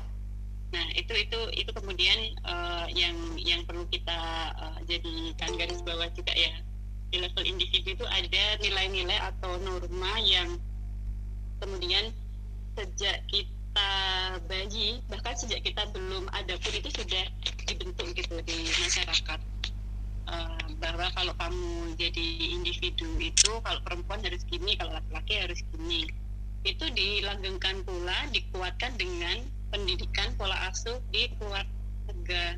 [0.74, 4.18] Nah itu itu itu kemudian uh, yang yang perlu kita
[4.58, 6.54] uh, jadikan garis bawah juga ya.
[7.14, 10.58] Di level individu itu ada nilai-nilai atau norma yang
[11.62, 12.10] kemudian
[12.74, 13.90] sejak kita
[14.50, 17.24] bayi bahkan sejak kita belum ada pun itu sudah
[17.70, 19.40] dibentuk gitu di masyarakat.
[20.24, 26.08] Uh, bahwa kalau kamu jadi individu itu kalau perempuan harus gini kalau laki-laki harus gini
[26.64, 32.56] itu dilanggengkan pula dikuatkan dengan pendidikan pola asuh di keluarga.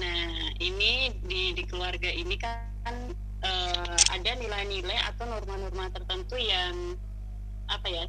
[0.00, 2.96] Nah ini di di keluarga ini kan
[3.44, 6.96] uh, ada nilai-nilai atau norma-norma tertentu yang
[7.68, 8.04] apa ya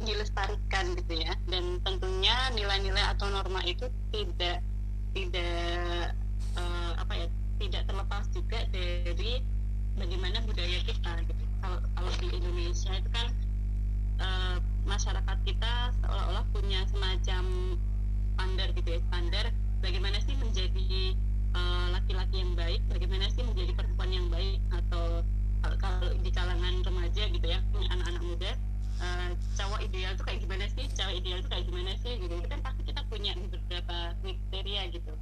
[0.00, 1.36] dilestarikan gitu ya.
[1.52, 3.84] Dan tentunya nilai-nilai atau norma itu
[4.16, 4.64] tidak
[5.12, 6.16] tidak
[6.56, 7.26] uh, apa ya
[7.60, 9.44] tidak terlepas juga dari
[10.00, 11.44] bagaimana budaya kita gitu.
[11.62, 13.28] Kalau, kalau di Indonesia itu kan
[14.20, 15.72] uh, masyarakat kita
[16.02, 17.44] seolah-olah punya semacam
[18.34, 19.00] standar gitu ya.
[19.08, 19.44] Standar
[19.80, 21.16] bagaimana sih menjadi
[21.92, 25.20] laki-laki uh, yang baik bagaimana sih menjadi perempuan yang baik atau
[25.78, 27.60] kalau di kalangan remaja gitu ya
[27.92, 28.52] anak-anak muda
[29.02, 30.84] uh, cowok ideal tuh kayak gimana sih?
[30.94, 32.12] Cowok ideal tuh kayak gimana sih?
[32.18, 32.34] Gitu.
[32.34, 35.12] Itu kan pasti kita punya beberapa kriteria gitu.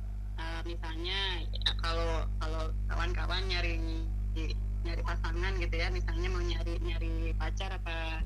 [0.40, 1.18] Uh, misalnya
[1.52, 3.76] ya, kalau kalau kawan-kawan nyari
[4.80, 8.24] nyari pasangan gitu ya misalnya mau nyari nyari pacar apa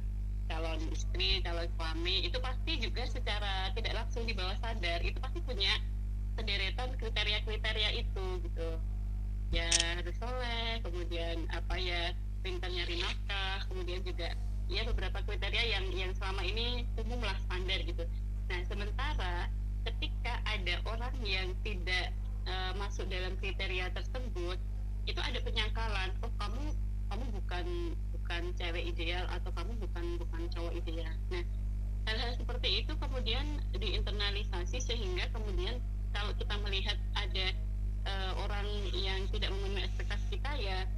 [0.51, 5.41] calon istri calon suami itu pasti juga secara tidak langsung di bawah sadar itu pasti
[5.45, 5.73] punya
[6.35, 8.69] sederetan kriteria-kriteria itu gitu
[9.55, 9.71] ya
[10.01, 12.11] harus soleh kemudian apa ya
[12.43, 14.35] pintar nyari nafkah kemudian juga
[14.69, 18.05] ya beberapa kriteria yang yang selama ini umumlah standar gitu.
[18.49, 19.35] Nah sementara
[19.85, 22.13] ketika ada orang yang tidak
[22.49, 24.57] uh, masuk dalam kriteria tersebut,
[25.05, 26.63] itu ada penyangkalan, oh kamu
[27.13, 27.67] kamu bukan
[28.25, 31.13] bukan cewek ideal atau kamu bukan bukan cowok ideal.
[31.29, 31.45] Nah
[32.09, 35.77] hal-hal seperti itu kemudian diinternalisasi sehingga kemudian
[36.17, 37.53] kalau kita melihat ada
[38.09, 38.65] e, orang
[38.97, 40.89] yang tidak memenuhi ekspektasi kita ya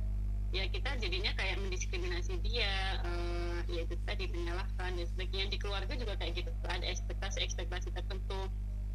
[0.54, 5.50] ya kita jadinya kayak mendiskriminasi dia uh, ya itu tadi menyalahkan dan sebagainya.
[5.50, 8.46] Di keluarga juga kayak gitu ada ekspektasi ekspektasi tertentu.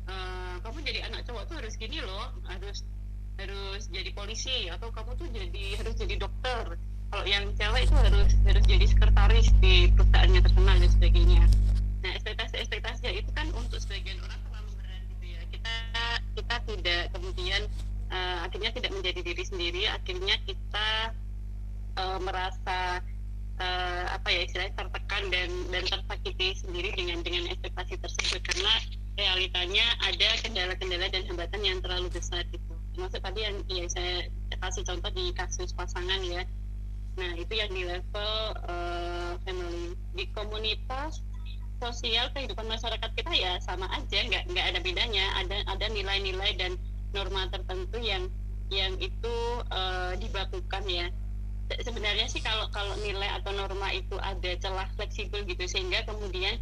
[0.08, 2.88] Uh, kamu jadi anak cowok tuh harus gini loh harus
[3.38, 6.80] harus jadi polisi atau kamu tuh jadi harus jadi dokter
[7.12, 11.44] kalau yang cewek itu harus harus jadi sekretaris di perusahaannya terkenal dan sebagainya.
[12.08, 15.42] Nah ekspektasi ekspektasi itu kan untuk sebagian orang terlalu berat gitu ya.
[15.52, 15.76] Kita
[16.40, 17.62] kita tidak kemudian
[18.16, 20.88] uh, akhirnya tidak menjadi diri sendiri akhirnya kita
[22.00, 23.04] uh, merasa
[23.60, 28.40] uh, apa ya istilahnya tertekan dan dan tersakiti sendiri dengan dengan ekspektasi tersebut.
[28.40, 28.74] Karena
[29.20, 32.72] realitanya ada kendala-kendala dan hambatan yang terlalu besar gitu.
[32.96, 34.32] Termasuk tadi yang ya saya
[34.64, 36.48] kasih contoh di kasus pasangan ya
[37.20, 38.34] nah itu yang di level
[38.68, 39.96] uh, family.
[40.16, 41.20] Di komunitas
[41.82, 45.26] sosial kehidupan masyarakat kita ya sama aja nggak nggak ada bedanya.
[45.44, 46.78] Ada ada nilai-nilai dan
[47.12, 48.32] norma tertentu yang
[48.72, 49.36] yang itu
[49.72, 51.12] uh, dibakukan ya.
[51.72, 56.60] Sebenarnya sih kalau kalau nilai atau norma itu ada celah fleksibel gitu sehingga kemudian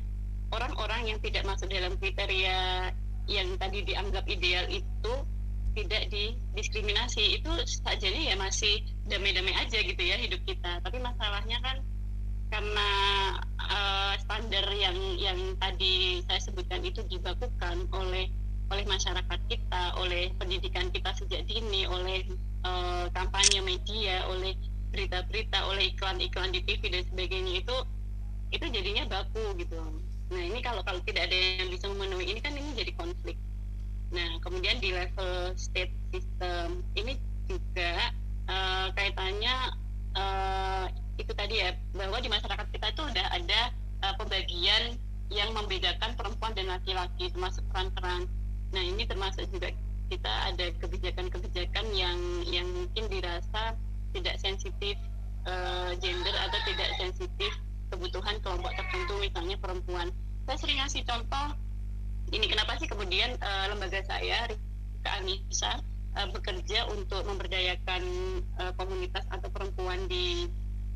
[0.54, 2.90] orang-orang yang tidak masuk dalam kriteria
[3.30, 5.14] yang tadi dianggap ideal itu
[5.76, 7.42] tidak didiskriminasi.
[7.42, 10.82] Itu saja ya masih damai-damai aja gitu ya hidup kita.
[10.82, 11.78] Tapi masalahnya kan
[12.50, 12.90] karena
[13.62, 18.26] uh, standar yang yang tadi saya sebutkan itu dibakukan oleh
[18.70, 22.26] oleh masyarakat kita oleh pendidikan kita sejak dini oleh
[22.66, 24.54] uh, kampanye media oleh
[24.90, 27.76] berita-berita oleh iklan-iklan di TV dan sebagainya itu
[28.50, 29.78] itu jadinya baku gitu.
[30.34, 33.38] Nah ini kalau kalau tidak ada yang bisa memenuhi ini kan ini jadi konflik
[34.10, 38.14] nah kemudian di level state system ini juga
[38.50, 39.56] uh, kaitannya
[40.18, 40.86] uh,
[41.20, 43.62] itu tadi ya bahwa di masyarakat kita itu udah ada
[44.08, 44.98] uh, pembagian
[45.30, 48.26] yang membedakan perempuan dan laki-laki termasuk peran-peran.
[48.74, 49.70] Nah ini termasuk juga
[50.10, 52.18] kita ada kebijakan-kebijakan yang
[52.50, 53.78] yang mungkin dirasa
[54.18, 54.98] tidak sensitif
[55.46, 57.52] uh, gender atau tidak sensitif
[57.94, 60.10] kebutuhan kelompok tertentu misalnya perempuan.
[60.50, 61.48] Saya sering ngasih contoh
[62.30, 64.46] ini kenapa sih kemudian uh, lembaga saya
[65.00, 65.82] ke Anissa
[66.16, 68.04] uh, bekerja untuk memberdayakan
[68.60, 70.50] uh, komunitas atau perempuan di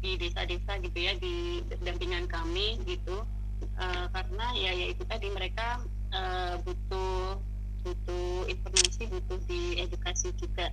[0.03, 3.23] di desa-desa gitu ya di dampingan kami gitu.
[3.79, 5.79] Uh, karena ya ya itu tadi mereka
[6.11, 7.39] uh, butuh
[7.83, 10.67] butuh informasi butuh diedukasi juga.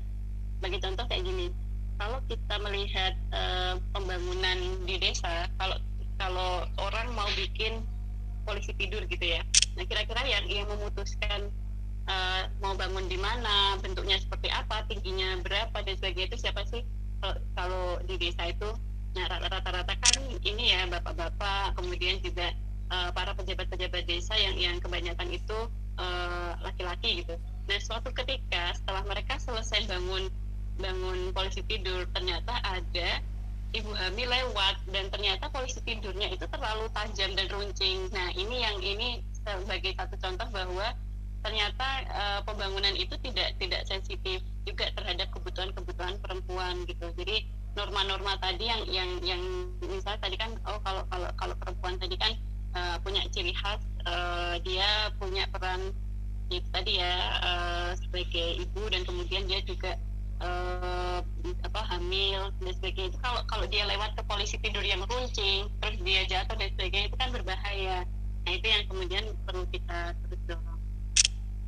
[0.59, 1.55] Bagi contoh kayak gini
[2.01, 4.59] kalau kita melihat uh, pembangunan
[4.89, 5.77] di desa, kalau
[6.17, 7.85] kalau orang mau bikin
[8.51, 9.47] polisi tidur gitu ya,
[9.79, 11.55] nah kira-kira yang yang memutuskan
[12.11, 16.83] uh, mau bangun di mana, bentuknya seperti apa, tingginya berapa dan sebagainya itu siapa sih?
[17.23, 18.75] Kalau, kalau di desa itu,
[19.15, 22.51] nah rata-rata kan ini ya bapak-bapak, kemudian juga
[22.91, 25.59] uh, para pejabat-pejabat desa yang yang kebanyakan itu
[26.65, 27.35] laki-laki uh, gitu.
[27.69, 30.33] Nah suatu ketika setelah mereka selesai bangun
[30.81, 33.21] bangun polisi tidur ternyata ada
[33.71, 38.11] ibu hamil lewat dan ternyata polisi tidurnya itu terlalu tajam dan runcing.
[38.11, 40.87] Nah ini yang ini sebagai satu contoh bahwa
[41.41, 47.09] ternyata uh, pembangunan itu tidak tidak sensitif juga terhadap kebutuhan-kebutuhan perempuan gitu.
[47.17, 47.47] Jadi
[47.79, 49.43] norma-norma tadi yang yang yang
[49.87, 52.33] misalnya tadi kan oh kalau kalau kalau perempuan tadi kan
[52.75, 53.79] uh, punya ciri khas
[54.11, 55.95] uh, dia punya peran
[56.51, 59.95] itu tadi ya uh, sebagai ibu dan kemudian dia juga
[60.41, 61.21] uh,
[61.65, 63.15] apa hamil dan sebagainya.
[63.15, 67.07] Itu kalau kalau dia lewat ke polisi tidur yang runcing terus dia jatuh dan sebagainya
[67.13, 67.99] itu kan berbahaya.
[68.49, 70.81] Nah itu yang kemudian perlu kita terus dorong.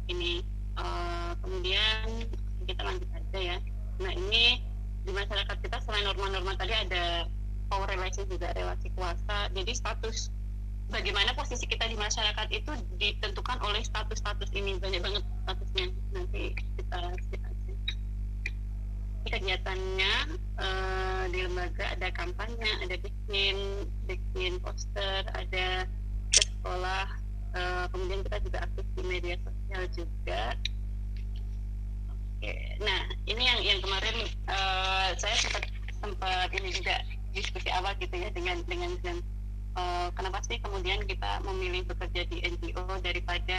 [0.08, 0.42] Ini
[0.80, 2.26] uh, kemudian
[2.64, 3.56] kita lanjut aja ya.
[4.00, 4.64] Nah ini
[5.02, 7.26] di masyarakat kita selain norma-norma tadi ada
[7.68, 9.50] power relation juga relasi kuasa.
[9.52, 10.32] Jadi status
[10.92, 14.76] bagaimana posisi kita di masyarakat itu ditentukan oleh status-status ini.
[14.76, 15.86] Banyak banget statusnya.
[16.12, 16.42] Nanti
[16.76, 17.00] kita,
[17.32, 17.48] kita
[19.30, 20.14] kegiatannya
[20.58, 25.86] uh, di lembaga ada kampanye, ada bikin bikin poster, ada
[26.32, 27.06] ke sekolah,
[27.54, 30.42] uh, kemudian kita juga aktif di media sosial juga.
[32.12, 33.00] Oke, nah
[33.30, 34.16] ini yang yang kemarin
[34.50, 35.64] uh, saya sempat
[36.02, 36.98] sempat ini juga
[37.32, 39.16] diskusi awal gitu ya dengan dengan dengan
[39.78, 43.56] uh, kenapa sih kemudian kita memilih bekerja di NGO daripada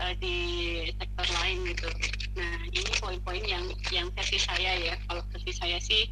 [0.00, 0.36] uh, di
[0.94, 1.88] sektor lain gitu.
[2.38, 4.94] Nah ini poin-poin yang yang versi saya ya.
[5.06, 6.06] Kalau versi saya sih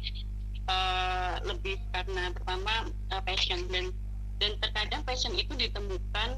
[0.67, 3.91] uh, lebih karena pertama uh, passion dan
[4.37, 6.29] dan terkadang passion itu ditemukan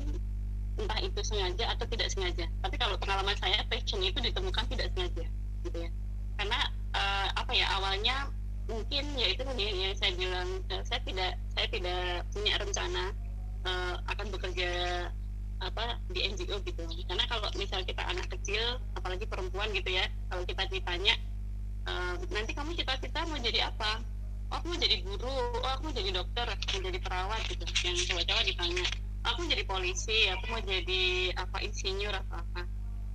[0.79, 2.47] entah itu sengaja atau tidak sengaja.
[2.63, 5.25] Tapi kalau pengalaman saya passion itu ditemukan tidak sengaja
[5.67, 5.89] gitu ya.
[6.39, 6.59] Karena
[6.95, 8.31] uh, apa ya awalnya
[8.69, 13.03] mungkin ya itu tadi yang saya bilang saya tidak saya tidak punya rencana
[13.65, 14.71] uh, akan bekerja
[15.59, 16.81] apa di NGO gitu.
[17.07, 21.15] Karena kalau misal kita anak kecil apalagi perempuan gitu ya kalau kita ditanya
[21.87, 23.99] uh, nanti kamu cita-cita mau jadi apa?
[24.49, 27.63] Oh aku mau jadi guru oh aku mau jadi dokter mau jadi perawat gitu.
[27.83, 28.85] Yang coba-coba ditanya
[29.27, 31.03] aku mau jadi polisi aku mau jadi
[31.35, 32.61] apa insinyur apa apa?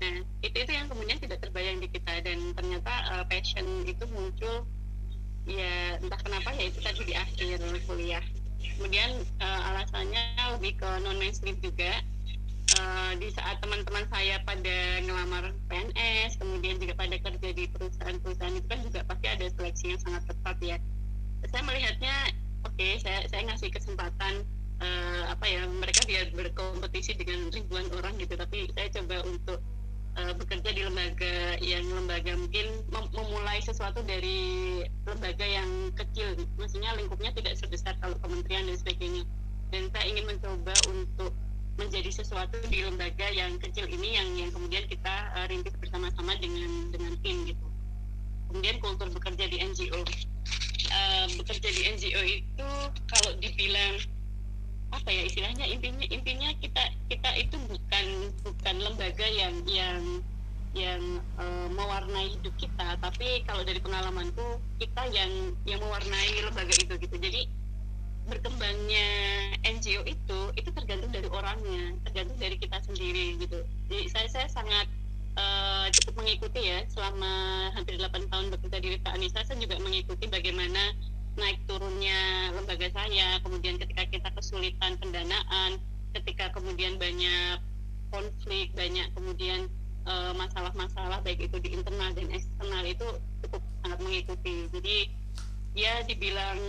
[0.05, 0.14] Nah
[0.45, 2.20] itu itu yang kemudian tidak terbayang di kita.
[2.20, 4.68] Dan ternyata uh, passion itu muncul
[5.45, 8.24] ya entah kenapa ya itu tadi di akhir kuliah.
[8.64, 10.24] Kemudian uh, alasannya
[10.57, 12.01] lebih ke non mainstream juga
[12.81, 18.66] uh, di saat teman-teman saya pada ngelamar PNS kemudian juga pada kerja di perusahaan-perusahaan itu
[18.66, 20.77] kan juga pasti ada seleksi yang sangat ketat ya.
[21.51, 22.14] Saya melihatnya
[22.64, 24.35] oke okay, saya saya ngasih kesempatan
[24.81, 28.35] uh, apa ya mereka biar berkompetisi dengan ribuan orang gitu.
[28.35, 29.59] Tapi saya coba untuk
[30.18, 36.39] uh, bekerja di lembaga yang lembaga mungkin mem memulai sesuatu dari lembaga yang kecil.
[36.59, 39.22] Maksudnya lingkupnya tidak sebesar kalau kementerian dan sebagainya.
[39.72, 41.35] Dan saya ingin mencoba untuk
[41.75, 46.95] menjadi sesuatu di lembaga yang kecil ini yang yang kemudian kita uh, rintis bersama-sama dengan
[46.95, 47.66] dengan tim gitu.
[48.51, 50.01] Kemudian kultur bekerja di NGO
[50.95, 52.68] uh, bekerja di NGO itu
[53.11, 53.99] kalau dibilang
[54.95, 58.07] apa ya istilahnya intinya intinya kita kita itu bukan
[58.47, 60.03] bukan lembaga yang yang
[60.75, 61.03] yang
[61.39, 65.31] uh, mewarnai hidup kita tapi kalau dari pengalamanku kita yang
[65.66, 67.16] yang mewarnai lembaga itu gitu.
[67.18, 67.63] Jadi
[68.25, 69.09] berkembangnya
[69.64, 73.61] NGO itu itu tergantung dari orangnya tergantung dari kita sendiri gitu.
[73.89, 74.87] Jadi saya saya sangat
[75.37, 80.25] uh, cukup mengikuti ya selama hampir 8 tahun bekerja di Rita Anissa saya juga mengikuti
[80.31, 80.95] bagaimana
[81.35, 85.83] naik turunnya lembaga saya kemudian ketika kita kesulitan pendanaan
[86.14, 87.59] ketika kemudian banyak
[88.14, 89.66] konflik banyak kemudian
[90.07, 93.07] eh, masalah-masalah uh, baik itu di internal dan eksternal itu
[93.43, 94.70] cukup sangat mengikuti.
[94.70, 94.97] Jadi
[95.75, 96.61] ya dibilang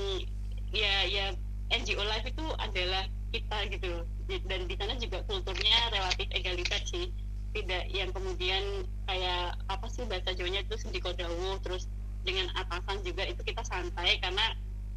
[0.73, 1.25] ya ya
[1.73, 4.05] NGO Life itu adalah kita gitu
[4.47, 7.11] dan di sana juga kulturnya relatif egaliter sih.
[7.55, 11.87] Tidak yang kemudian kayak apa sih bahasa Jawanya itu sedih kodawu terus
[12.27, 14.45] dengan atasan juga itu kita santai karena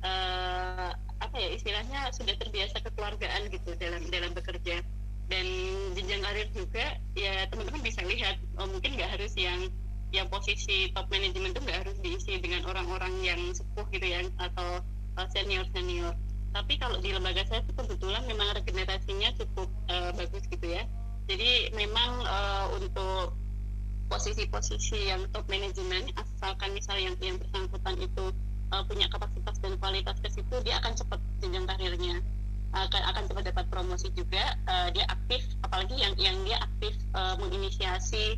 [0.03, 0.91] uh,
[1.23, 4.83] apa ya istilahnya sudah terbiasa kekeluargaan gitu dalam dalam bekerja.
[5.29, 5.47] Dan
[5.93, 9.69] jenjang karir juga ya teman-teman bisa lihat oh, mungkin nggak harus yang
[10.09, 14.81] yang posisi top manajemen itu nggak harus diisi dengan orang-orang yang sepuh gitu ya atau
[15.21, 16.17] eh, senior senior
[16.59, 20.83] tapi kalau di lembaga saya itu kebetulan memang regenerasinya cukup uh, bagus gitu ya.
[21.31, 23.39] Jadi memang uh, untuk
[24.11, 28.35] posisi-posisi yang top manajemen asalkan misalnya yang yang bersangkutan itu
[28.75, 32.19] uh, punya kapasitas dan kualitas ke situ dia akan cepat jenjang karirnya.
[32.75, 37.39] Akan akan cepat dapat promosi juga uh, dia aktif apalagi yang yang dia aktif uh,
[37.39, 38.35] menginisiasi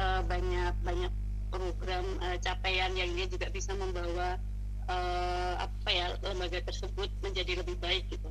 [0.00, 1.12] uh, banyak banyak
[1.52, 4.40] program uh, capaian yang dia juga bisa membawa
[4.92, 8.28] uh, apa ya lembaga tersebut menjadi lebih baik gitu.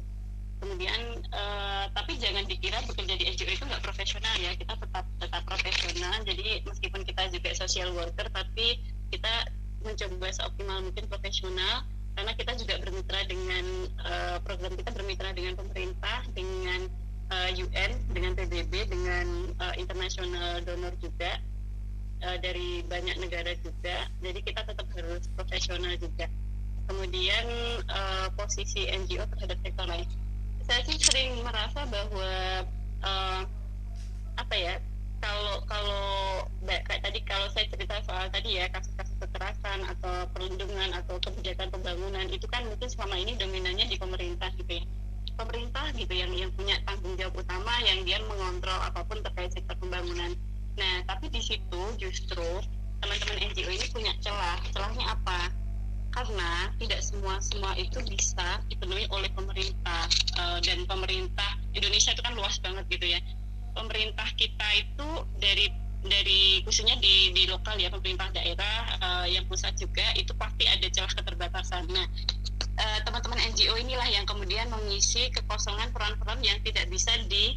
[0.61, 5.41] Kemudian uh, tapi jangan dikira bekerja di NGO itu nggak profesional ya kita tetap tetap
[5.49, 6.15] profesional.
[6.21, 8.77] Jadi meskipun kita juga social worker tapi
[9.09, 9.49] kita
[9.81, 11.81] mencoba seoptimal mungkin profesional
[12.13, 13.65] karena kita juga bermitra dengan
[14.05, 16.85] uh, program kita bermitra dengan pemerintah dengan
[17.33, 21.41] uh, UN dengan PBB dengan uh, international donor juga
[22.21, 24.05] uh, dari banyak negara juga.
[24.21, 26.29] Jadi kita tetap harus profesional juga
[26.91, 27.47] kemudian
[27.87, 30.07] uh, posisi NGO terhadap sektor lain.
[30.67, 32.31] Saya sih sering merasa bahwa
[32.99, 33.41] uh,
[34.35, 34.75] apa ya
[35.23, 36.05] kalau kalau
[36.67, 42.27] kayak tadi kalau saya cerita soal tadi ya kasus-kasus kekerasan atau perlindungan atau kebijakan pembangunan
[42.27, 44.85] itu kan mungkin selama ini dominannya di pemerintah gitu ya.
[45.39, 49.79] Pemerintah gitu yang yang punya tanggung jawab utama yang dia mengontrol apa pun terkait sektor
[49.79, 50.35] pembangunan.
[50.75, 52.45] Nah tapi di situ justru
[53.01, 54.59] teman-teman NGO ini punya celah.
[54.73, 55.49] Celahnya apa
[56.11, 60.05] karena tidak semua semua itu bisa dipenuhi oleh pemerintah.
[60.39, 63.19] Uh, dan pemerintah Indonesia itu kan luas banget gitu ya.
[63.71, 65.09] Pemerintah kita itu
[65.39, 70.65] dari dari khususnya di di lokal ya pemerintah daerah uh, yang pusat juga itu pasti
[70.65, 71.85] ada celah keterbatasan.
[71.93, 72.05] Nah
[72.81, 77.55] uh, teman-teman NGO inilah yang kemudian mengisi kekosongan peran-peran yang tidak bisa di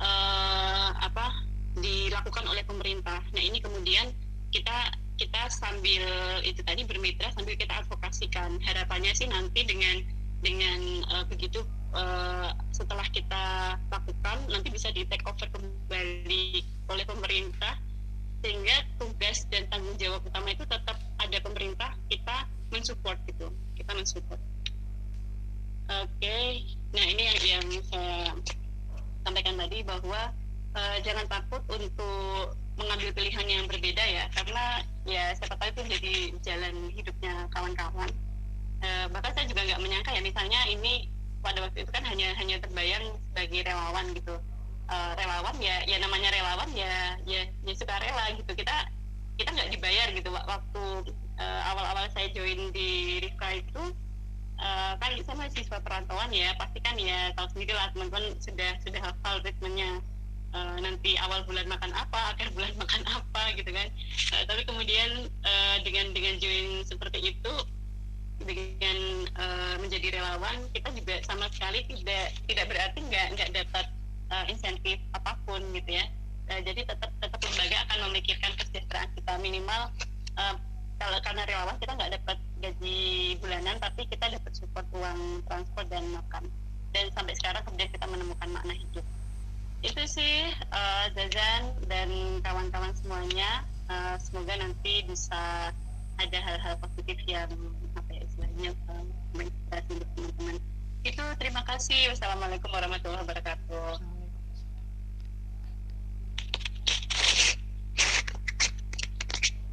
[0.00, 1.44] uh, apa
[1.76, 3.20] dilakukan oleh pemerintah.
[3.32, 4.12] Nah ini kemudian
[4.52, 6.04] kita kita sambil
[6.42, 10.02] itu tadi bermitra sambil kita advokasikan harapannya sih nanti dengan
[10.42, 10.80] dengan
[11.14, 11.62] uh, begitu
[11.94, 17.78] uh, setelah kita lakukan nanti bisa di take over kembali oleh pemerintah
[18.42, 22.36] sehingga tugas dan tanggung jawab utama itu tetap ada pemerintah kita
[22.74, 23.46] mensupport gitu
[23.78, 24.40] kita mensupport
[25.86, 26.66] oke okay.
[26.90, 28.34] nah ini yang yang saya
[29.22, 30.34] sampaikan tadi bahwa
[30.74, 34.64] uh, jangan takut untuk mengambil pilihan yang berbeda ya karena
[35.06, 38.10] ya siapa tahu itu jadi jalan hidupnya kawan-kawan.
[38.82, 41.08] E, bahkan saya juga nggak menyangka ya misalnya ini
[41.42, 44.34] pada waktu itu kan hanya hanya terbayang sebagai relawan gitu.
[44.90, 48.52] E, relawan ya ya namanya relawan ya ya ya suka rela gitu.
[48.52, 48.76] Kita
[49.38, 50.28] kita nggak dibayar gitu.
[50.34, 50.84] Waktu
[51.38, 51.44] e,
[52.12, 53.82] saya join di Rifka itu
[54.62, 59.00] uh, kan saya mahasiswa perantauan ya pasti kan ya tahu sendiri lah teman-teman sudah sudah
[59.02, 59.98] hafal ritmenya
[60.52, 63.88] uh, nanti awal bulan makan apa akhir bulan makan apa gitu kan.
[64.32, 67.54] Uh, tapi kemudian uh, dengan dengan join seperti itu
[68.42, 68.98] dengan
[69.38, 73.86] uh, menjadi relawan kita juga sama sekali tidak tidak berarti nggak nggak dapat
[74.34, 76.04] uh, insentif apa pun gitu ya.
[76.50, 79.82] Uh, jadi tetap tetap lembaga akan memikirkan kesejahteraan kita minimal
[80.36, 80.54] uh,
[80.98, 82.98] kalau karena relawan kita nggak dapat gaji
[83.42, 86.46] bulanan tapi kita dapat support uang transport dan makan.
[86.92, 89.06] Dan sampai sekarang kemudian kita menemukan makna hidup
[89.82, 90.34] itu sih
[90.70, 92.08] uh, Zazan dan
[92.46, 93.66] kawan-kawan semuanya.
[93.90, 95.74] Uh, semoga nanti bisa
[96.22, 97.50] ada hal-hal positif yang
[97.98, 99.04] apa ya istilahnya uh,
[99.34, 100.56] menginspirasi untuk teman-teman.
[101.02, 102.14] Itu terima kasih.
[102.14, 103.98] Wassalamualaikum warahmatullahi wabarakatuh.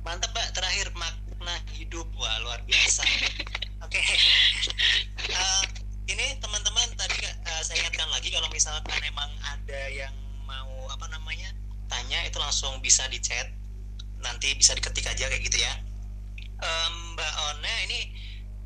[0.01, 0.47] Mantap mbak.
[0.57, 2.10] Terakhir makna hidup.
[2.18, 3.05] Wah luar biasa.
[3.86, 4.01] Oke.
[4.01, 4.18] Okay.
[5.38, 5.64] uh,
[6.10, 10.14] ini teman-teman tadi uh, saya ingatkan lagi kalau misalkan emang ada yang
[10.49, 11.53] mau apa namanya
[11.86, 13.45] tanya itu langsung bisa di chat.
[14.20, 15.74] Nanti bisa diketik aja kayak gitu ya.
[16.60, 18.10] Um, mbak Ona ini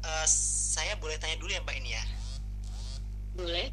[0.07, 2.03] uh, saya boleh tanya dulu ya mbak ini ya?
[3.35, 3.67] Boleh.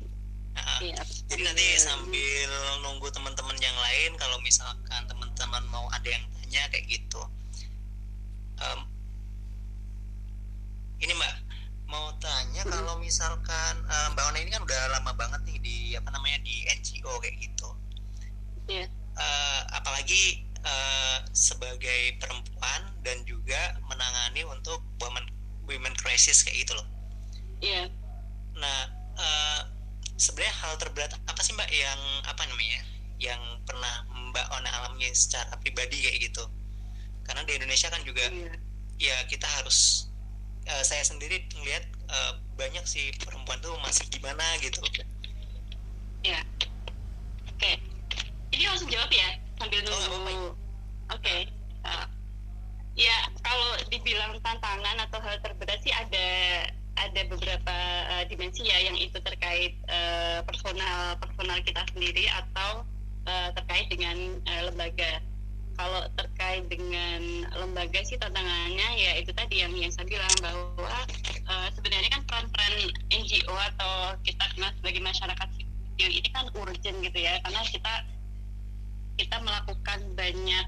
[0.50, 0.98] Nah, ya,
[1.30, 2.50] jadi nanti sambil
[2.82, 7.22] nunggu teman-teman yang lain kalau misalkan teman-teman mau ada yang tanya kayak gitu.
[8.60, 8.82] Um,
[11.00, 11.49] ini mbak
[11.90, 12.70] mau tanya hmm.
[12.70, 16.64] kalau misalkan um, mbak Ona ini kan udah lama banget nih di apa namanya di
[16.70, 17.68] NGO kayak gitu
[18.70, 18.86] yeah.
[18.86, 19.18] Iya.
[19.18, 25.26] uh, apalagi uh, sebagai perempuan dan juga menangani untuk women
[25.66, 26.86] women crisis kayak gitu loh
[27.58, 27.86] iya yeah.
[28.54, 28.78] nah
[29.18, 29.60] uh,
[30.14, 32.80] sebenarnya hal terberat apa sih mbak yang apa namanya
[33.18, 36.46] yang pernah mbak Ona alami secara pribadi kayak gitu
[37.26, 38.56] karena di Indonesia kan juga yeah.
[38.96, 40.09] ya kita harus
[40.70, 44.80] uh, saya sendiri melihat uh, banyak sih perempuan tuh masih gimana gitu.
[46.22, 46.40] Ya
[47.48, 47.58] oke.
[47.60, 47.74] Okay.
[48.50, 49.28] jadi langsung jawab ya
[49.60, 50.10] sambil oh, nunggu.
[50.10, 50.52] oh,
[51.12, 51.22] oke.
[51.22, 51.40] Okay.
[51.86, 52.06] uh,
[52.98, 56.26] ya kalau dibilang tantangan atau hal terberat sih ada
[57.00, 57.76] ada beberapa
[58.12, 62.84] uh, dimensi ya yang itu terkait uh, personal personal kita sendiri atau
[63.24, 65.24] uh, terkait dengan uh, lembaga
[65.80, 70.92] kalau terkait dengan lembaga sih tantangannya ya itu tadi yang yang saya bilang bahwa
[71.48, 77.18] uh, sebenarnya kan peran-peran NGO atau kita kenal sebagai masyarakat sipil ini kan urgent gitu
[77.18, 77.94] ya karena kita
[79.16, 80.66] kita melakukan banyak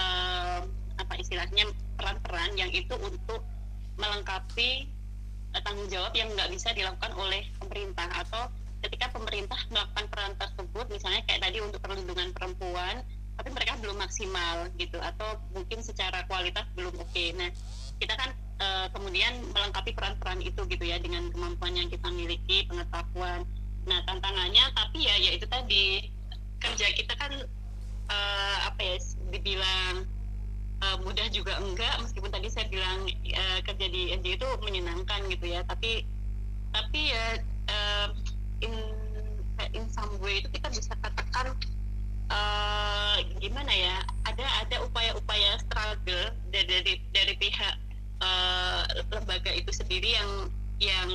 [0.00, 0.64] uh,
[0.96, 1.68] apa istilahnya
[2.00, 3.44] peran-peran yang itu untuk
[4.00, 4.88] melengkapi
[5.52, 8.48] uh, tanggung jawab yang nggak bisa dilakukan oleh pemerintah atau
[8.80, 13.04] ketika pemerintah melakukan peran tersebut misalnya kayak tadi untuk perlindungan perempuan
[13.44, 17.12] tapi mereka belum maksimal gitu atau mungkin secara kualitas belum oke.
[17.12, 17.36] Okay.
[17.36, 17.52] nah
[18.00, 18.66] kita kan e,
[18.96, 23.44] kemudian melengkapi peran-peran itu gitu ya dengan kemampuan yang kita miliki pengetahuan.
[23.84, 26.08] Nah tantangannya tapi ya ya itu tadi.
[26.56, 27.36] Kerja kita kan
[28.08, 28.18] e,
[28.64, 28.96] apa ya
[29.28, 30.08] dibilang
[30.80, 32.00] e, mudah juga enggak.
[32.00, 36.08] Meskipun tadi saya bilang e, kerja di NGO itu menyenangkan gitu ya tapi
[36.72, 37.76] tapi ya e,
[38.64, 38.72] in
[39.76, 41.52] in some way itu kita bisa katakan
[43.38, 47.74] gimana ya ada ada upaya-upaya struggle dari dari, dari pihak
[48.24, 50.30] uh, lembaga itu sendiri yang
[50.82, 51.08] yang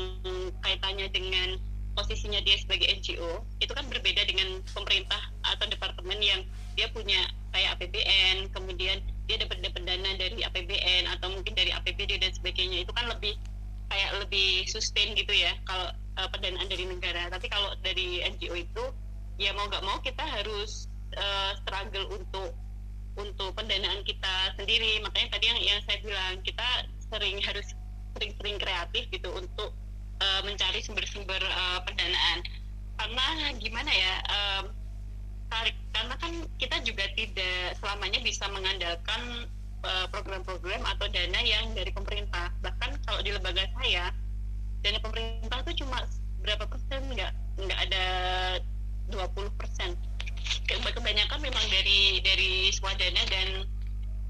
[0.64, 1.60] kaitannya dengan
[1.98, 6.42] posisinya dia sebagai NGO itu kan berbeda dengan pemerintah atau departemen yang
[6.80, 12.18] dia punya kayak APBN kemudian dia dapat dapat dana dari APBN atau mungkin dari APBD
[12.18, 12.82] dan sebagainya.
[12.82, 13.38] Itu kan lebih
[13.94, 17.30] kayak lebih sustain gitu ya kalau uh, pendanaan dari negara.
[17.30, 18.84] Tapi kalau dari NGO itu
[19.38, 20.89] ya mau nggak mau kita harus
[21.20, 22.56] uh, struggle untuk
[23.20, 25.04] untuk pendanaan kita sendiri.
[25.04, 26.68] Makanya tadi yang yang saya bilang kita
[27.12, 27.68] sering harus
[28.18, 29.76] sering-sering kreatif gitu untuk
[30.24, 32.40] uh, mencari sumber-sumber uh, pendanaan.
[33.00, 34.64] Karena gimana ya um,
[35.96, 39.50] karena kan kita juga tidak selamanya bisa mengandalkan
[40.12, 42.52] program-program uh, atau dana yang dari pemerintah.
[42.60, 44.12] Bahkan kalau di lembaga saya
[44.84, 46.04] dana pemerintah itu cuma
[46.44, 47.02] berapa persen?
[47.12, 48.06] Nggak nggak ada
[49.12, 49.98] 20 persen
[51.00, 53.66] kebanyakan memang dari dari swadana dan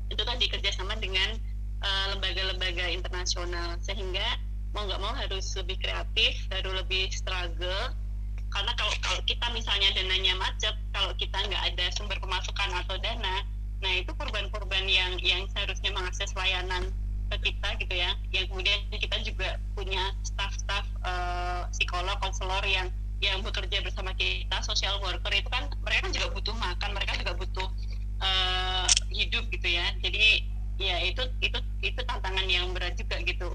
[0.10, 1.38] itu tadi kerjasama dengan
[1.84, 3.76] eh, lembaga-lembaga uh, internasional.
[3.84, 4.38] Sehingga
[4.72, 7.94] mau nggak mau harus lebih kreatif harus lebih struggle.
[8.50, 13.46] Karena kalau kalau kita misalnya dananya macet kalau kita nggak ada sumber pemasukan atau dana
[13.80, 16.92] nah itu korban-korban yang yang seharusnya mengakses layanan
[17.32, 18.12] ke kita gitu ya.
[18.34, 22.90] Yang kemudian kita juga punya staff-staff uh, psikolog konselor yang
[23.20, 27.34] yang bekerja bersama kita social worker itu kan mereka kan juga butuh makan mereka juga
[27.36, 27.68] butuh
[28.24, 29.92] uh, hidup gitu ya.
[30.00, 30.48] Jadi
[30.80, 33.52] ya itu itu itu tantangan yang berat juga gitu.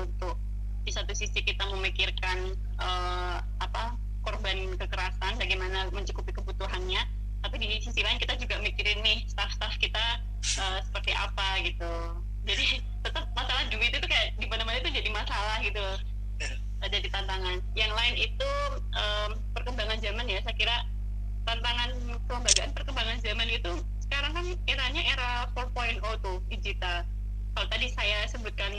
[0.00, 0.40] Untuk
[0.84, 7.00] di satu sisi kita memikirkan uh, apa korban kekerasan bagaimana mencukupi kebutuhannya
[7.44, 10.24] tapi di sisi lain kita juga mikirin nih staff-staff kita
[10.64, 11.92] uh, seperti apa gitu.
[12.48, 15.84] Jadi tetap masalah duit itu kayak di mana-mana itu jadi masalah gitu
[16.88, 17.58] jadi tantangan.
[17.76, 18.50] Yang lain itu
[18.96, 20.38] um, perkembangan zaman ya.
[20.44, 20.76] Saya kira
[21.44, 21.90] tantangan
[22.28, 23.72] kelembagaan perkembangan zaman itu
[24.08, 27.04] sekarang kan eranya era 4.0 tuh digital.
[27.54, 28.72] Kalau tadi saya sebutkan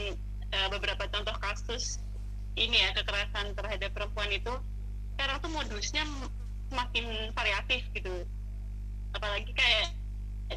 [0.53, 2.01] uh, beberapa contoh kasus
[2.55, 4.53] ini ya kekerasan terhadap perempuan itu
[5.15, 6.03] sekarang tuh modusnya
[6.71, 8.25] semakin variatif gitu.
[9.15, 9.95] Apalagi kayak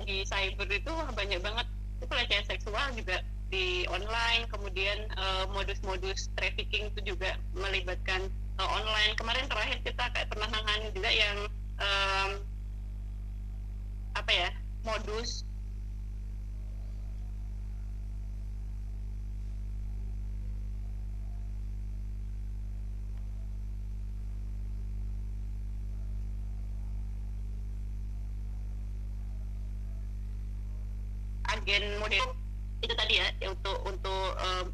[0.05, 1.67] di cyber itu banyak banget
[1.99, 8.29] itu pelecehan seksual juga di online kemudian uh, modus-modus trafficking itu juga melibatkan
[8.61, 9.17] uh, online.
[9.17, 11.39] Kemarin terakhir kita kayak pernah nangani juga yang
[11.81, 12.31] um,
[14.17, 14.51] apa ya
[14.85, 15.49] modus
[31.49, 32.48] agen model
[33.19, 34.71] ya, untuk untuk um,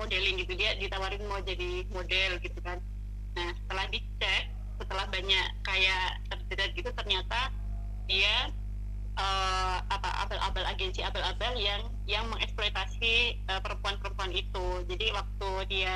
[0.00, 0.56] modeling gitu.
[0.56, 2.80] Dia ditawarin mau jadi model gitu kan.
[3.36, 4.42] Nah setelah dicek
[4.80, 7.52] setelah banyak kayak terjerat gitu ternyata
[8.10, 8.50] dia
[9.14, 14.66] uh, apa abal-abal agensi abal-abal yang yang mengeksploitasi uh, perempuan-perempuan itu.
[14.88, 15.94] Jadi waktu dia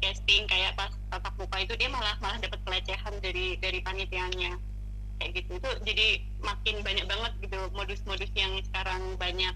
[0.00, 4.56] casting kayak pas tatap muka itu dia malah malah dapat pelecehan dari dari panitianya.
[5.20, 5.50] Kayak gitu.
[5.60, 6.08] Itu jadi
[6.40, 9.52] makin banyak banget gitu modus-modus yang sekarang banyak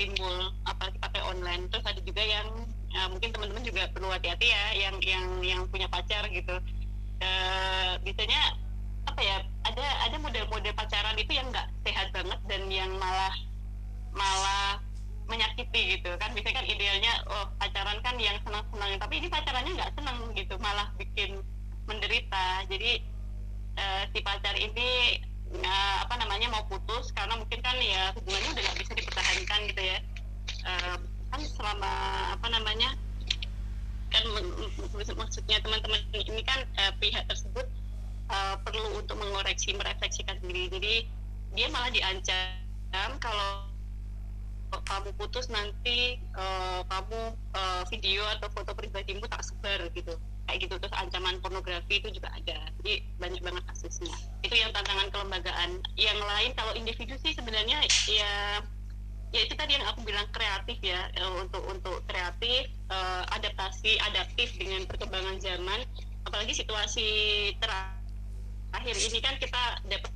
[0.00, 1.68] timbul apalagi pakai online.
[1.68, 2.48] Terus ada juga yang
[2.88, 6.56] ya, mungkin teman-teman juga perlu hati-hati ya yang yang yang punya pacar gitu.
[7.20, 7.30] E,
[8.00, 8.56] biasanya
[9.04, 9.36] apa ya
[9.68, 13.34] ada ada model-model pacaran itu yang nggak sehat banget dan yang malah
[14.16, 14.80] malah
[15.28, 16.16] menyakiti gitu.
[16.16, 20.54] Kan biasanya kan idealnya oh pacaran kan yang senang-senang tapi ini pacarannya nggak senang gitu.
[20.56, 21.44] Malah bikin
[21.84, 22.64] menderita.
[22.72, 23.04] Jadi
[23.76, 25.20] uh, si pacar ini
[25.58, 29.82] uh, apa namanya mau putus karena mungkin kan ya hubungannya udah nggak bisa dipertahankan gitu
[29.82, 29.98] ya.
[30.66, 30.96] Uh,
[31.30, 31.92] kan selama
[32.34, 32.90] apa namanya
[34.10, 34.22] kan
[35.14, 37.66] maksudnya teman-teman ini kan uh, pihak tersebut
[38.30, 40.94] uh, perlu untuk mengoreksi merefleksikan diri jadi
[41.54, 43.70] dia malah diancam kalau
[44.70, 50.14] kamu putus nanti uh, kamu uh, video atau foto pribadimu tak sebar gitu
[50.50, 50.74] kayak gitu.
[50.82, 52.58] Terus ancaman pornografi itu juga ada.
[52.82, 54.10] Jadi banyak banget kasusnya
[54.42, 55.70] itu yang tantangan kelembagaan.
[55.94, 57.78] Yang lain kalau individu sih sebenarnya
[58.10, 58.34] ya
[59.30, 61.06] ya itu tadi yang aku bilang kreatif ya.
[61.14, 65.86] Eh, untuk untuk kreatif uh, adaptasi adaptif dengan perkembangan zaman.
[66.26, 67.08] Apalagi situasi
[67.62, 70.12] terakhir ini kan kita dapat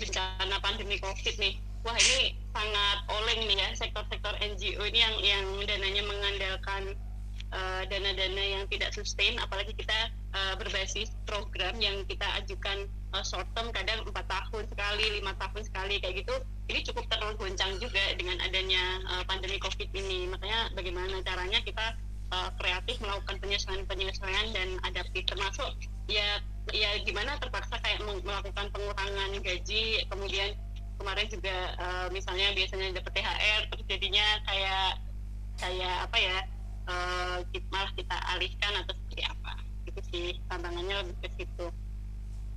[0.00, 1.60] bencana pandemi covid nih.
[1.80, 6.92] Wah ini sangat oleng nih ya sektor-sektor NGO ini yang yang dananya mengandalkan
[7.50, 13.26] Eh, dana-dana uh, yang tidak sustain apalagi kita uh, berbasis program yang kita ajukan uh,
[13.26, 16.30] short term kadang empat tahun sekali lima tahun sekali kayak gitu
[16.70, 20.30] ini cukup tergoncang juga dengan adanya uh, pandemi covid ini.
[20.30, 21.98] Makanya bagaimana caranya kita
[22.30, 25.26] uh, kreatif melakukan penyesuaian-penyesuaian dan adaptif.
[25.26, 25.74] Termasuk
[26.06, 26.38] ya
[26.70, 30.06] ya gimana terpaksa kayak melakukan pengurangan gaji.
[30.06, 30.54] Kemudian
[31.02, 35.02] kemarin juga uh, misalnya biasanya dapat THR terus jadinya kayak
[35.58, 36.38] kayak apa ya
[36.90, 37.38] uh,
[37.70, 39.52] malah kita alihkan atau seperti apa.
[39.86, 41.66] Itu sih tantangannya lebih ke situ.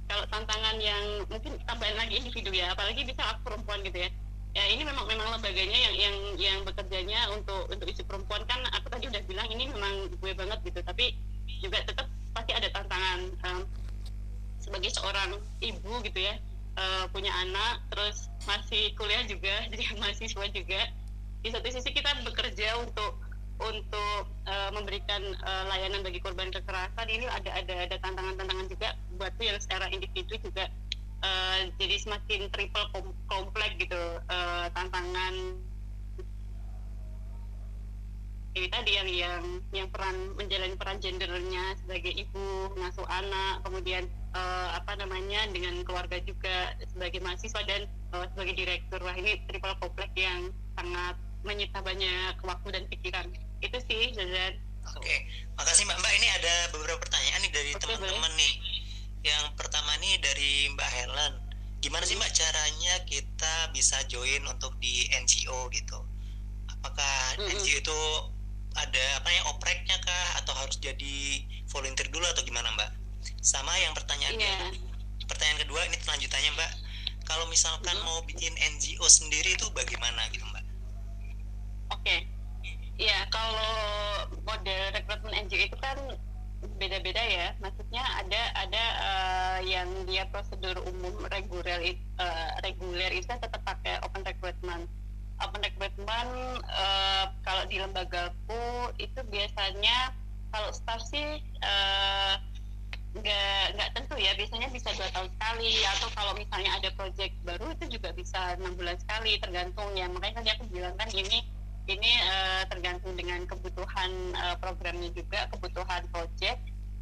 [0.10, 4.10] Kalau tantangan yang mungkin tambahan lagi individu ya apalagi bisa aku perempuan gitu ya.
[4.54, 8.86] Ya ini memang memang lembaganya yang yang yang bekerjanya untuk untuk isu perempuan kan aku
[8.94, 11.18] tadi udah bilang ini memang gue banget gitu tapi
[11.58, 12.06] juga tetap
[12.38, 13.66] pasti ada tantangan um,
[14.62, 16.38] sebagai seorang ibu gitu ya
[16.78, 20.82] uh, punya anak terus masih kuliah juga jadi mahasiswa juga.
[21.44, 23.20] Di satu sisi kita bekerja untuk
[23.62, 27.06] untuk uh, memberikan uh, layanan bagi korban kekerasan.
[27.06, 30.68] Ini ada ada ada tantangan-tantangan juga buat yang secara individu juga
[31.24, 35.62] uh, jadi semakin triple kom kompleks gitu uh, tantangan.
[38.54, 39.44] Ini tadi yang yang
[39.74, 44.06] yang peran menjalani peran gendernya sebagai ibu ngasuh anak kemudian
[44.38, 49.02] uh, apa namanya dengan keluarga juga sebagai mahasiswa dan uh, sebagai direktur.
[49.02, 53.28] Wah ini triple kompleks yang sangat menyita banyak waktu dan pikiran.
[53.60, 55.20] Itu sih Zazan oke okay.
[55.56, 55.98] makasih mbak.
[56.00, 58.54] Mbak ini ada beberapa pertanyaan nih dari okay, teman-teman nih.
[59.24, 61.34] Yang pertama nih dari mbak Helen.
[61.80, 66.00] Gimana sih mbak caranya kita bisa join untuk di NGO gitu?
[66.72, 67.56] Apakah mm -hmm.
[67.60, 68.00] NGO itu
[68.74, 70.28] ada apa ya opreknya kah?
[70.44, 72.92] Atau harus jadi volunteer dulu atau gimana mbak?
[73.40, 74.72] Sama yang pertanyaan yeah.
[75.28, 76.72] pertanyaan kedua ini lanjutannya mbak.
[77.24, 78.20] Kalau misalkan mm -hmm.
[78.20, 80.63] mau bikin NGO sendiri itu bagaimana gitu mbak
[82.04, 82.28] okay.
[83.00, 83.74] ya kalau
[84.44, 85.98] model rekrutmen NGO itu kan
[86.80, 87.48] beda-beda ya.
[87.60, 91.80] Maksudnya ada ada uh, yang dia prosedur umum reguler
[92.20, 94.88] uh, reguler itu tetap pakai open recruitment.
[95.42, 96.32] Open recruitment
[96.72, 100.14] uh, kalau di lembagaku itu biasanya
[100.54, 101.42] kalau staff sih
[103.18, 104.32] nggak uh, nggak tentu ya.
[104.40, 108.76] Biasanya bisa dua tahun sekali atau kalau misalnya ada proyek baru itu juga bisa enam
[108.80, 110.08] bulan sekali tergantung ya.
[110.08, 111.44] Makanya tadi aku bilang kan ini
[111.88, 116.62] ini uh, tergantung dengan kebutuhan uh, programnya juga kebutuhan project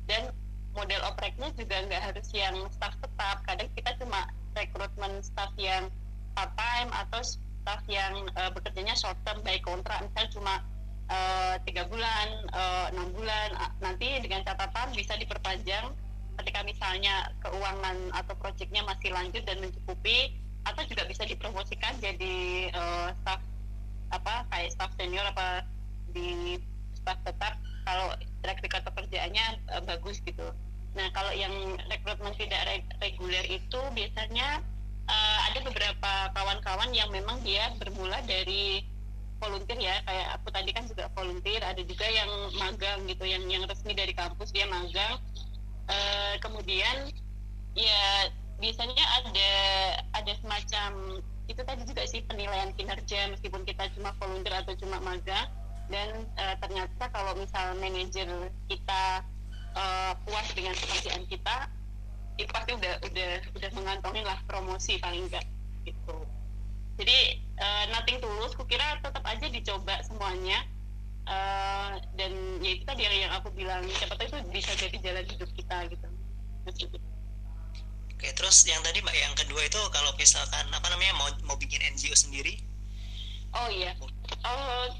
[0.09, 0.33] dan
[0.73, 3.43] model opreknya juga nggak harus yang staff tetap.
[3.45, 4.25] Kadang kita cuma
[4.57, 5.91] rekrutmen staff yang
[6.33, 10.55] part time atau staff yang uh, bekerjanya short term baik kontrak misalnya cuma
[11.67, 12.27] tiga uh, bulan
[12.95, 13.49] enam uh, bulan
[13.83, 15.91] nanti dengan catatan bisa diperpanjang
[16.39, 20.31] ketika misalnya keuangan atau proyeknya masih lanjut dan mencukupi
[20.63, 23.43] atau juga bisa dipromosikan jadi uh, staff
[24.11, 25.65] apa kayak staff senior apa
[26.11, 26.59] di
[26.95, 27.57] staff tetap
[27.87, 28.13] kalau
[28.45, 30.53] track record pekerjaannya uh, bagus gitu.
[30.93, 31.51] Nah kalau yang
[31.87, 34.61] rekrutmen tidak reguler itu biasanya
[35.07, 38.85] uh, ada beberapa kawan-kawan yang memang dia bermula dari
[39.41, 42.29] volunteer ya kayak aku tadi kan juga volunteer ada juga yang
[42.61, 45.17] magang gitu yang yang resmi dari kampus dia magang
[45.89, 47.09] uh, kemudian
[47.73, 48.29] ya
[48.61, 49.51] biasanya ada
[50.13, 50.91] ada semacam
[51.51, 55.51] itu tadi juga sih penilaian kinerja meskipun kita cuma volunteer atau cuma magang.
[55.91, 58.27] Dan uh, ternyata kalau misal manajer
[58.71, 59.27] kita
[59.75, 61.67] uh, puas dengan pekerjaan kita
[62.39, 65.43] itu pasti udah udah udah mengantongin lah promosi paling enggak
[65.83, 66.15] gitu.
[66.95, 70.63] Jadi uh, nothing tulus kukira tetap aja dicoba semuanya.
[71.21, 72.33] Uh, dan
[72.65, 76.07] ya itu tadi yang aku bilang siapa tahu itu bisa jadi jalan hidup kita gitu
[78.21, 81.81] Oke, terus yang tadi mbak yang kedua itu kalau misalkan apa namanya mau mau bikin
[81.81, 82.53] NGO sendiri?
[83.49, 83.97] Oh iya,
[84.45, 84.93] oh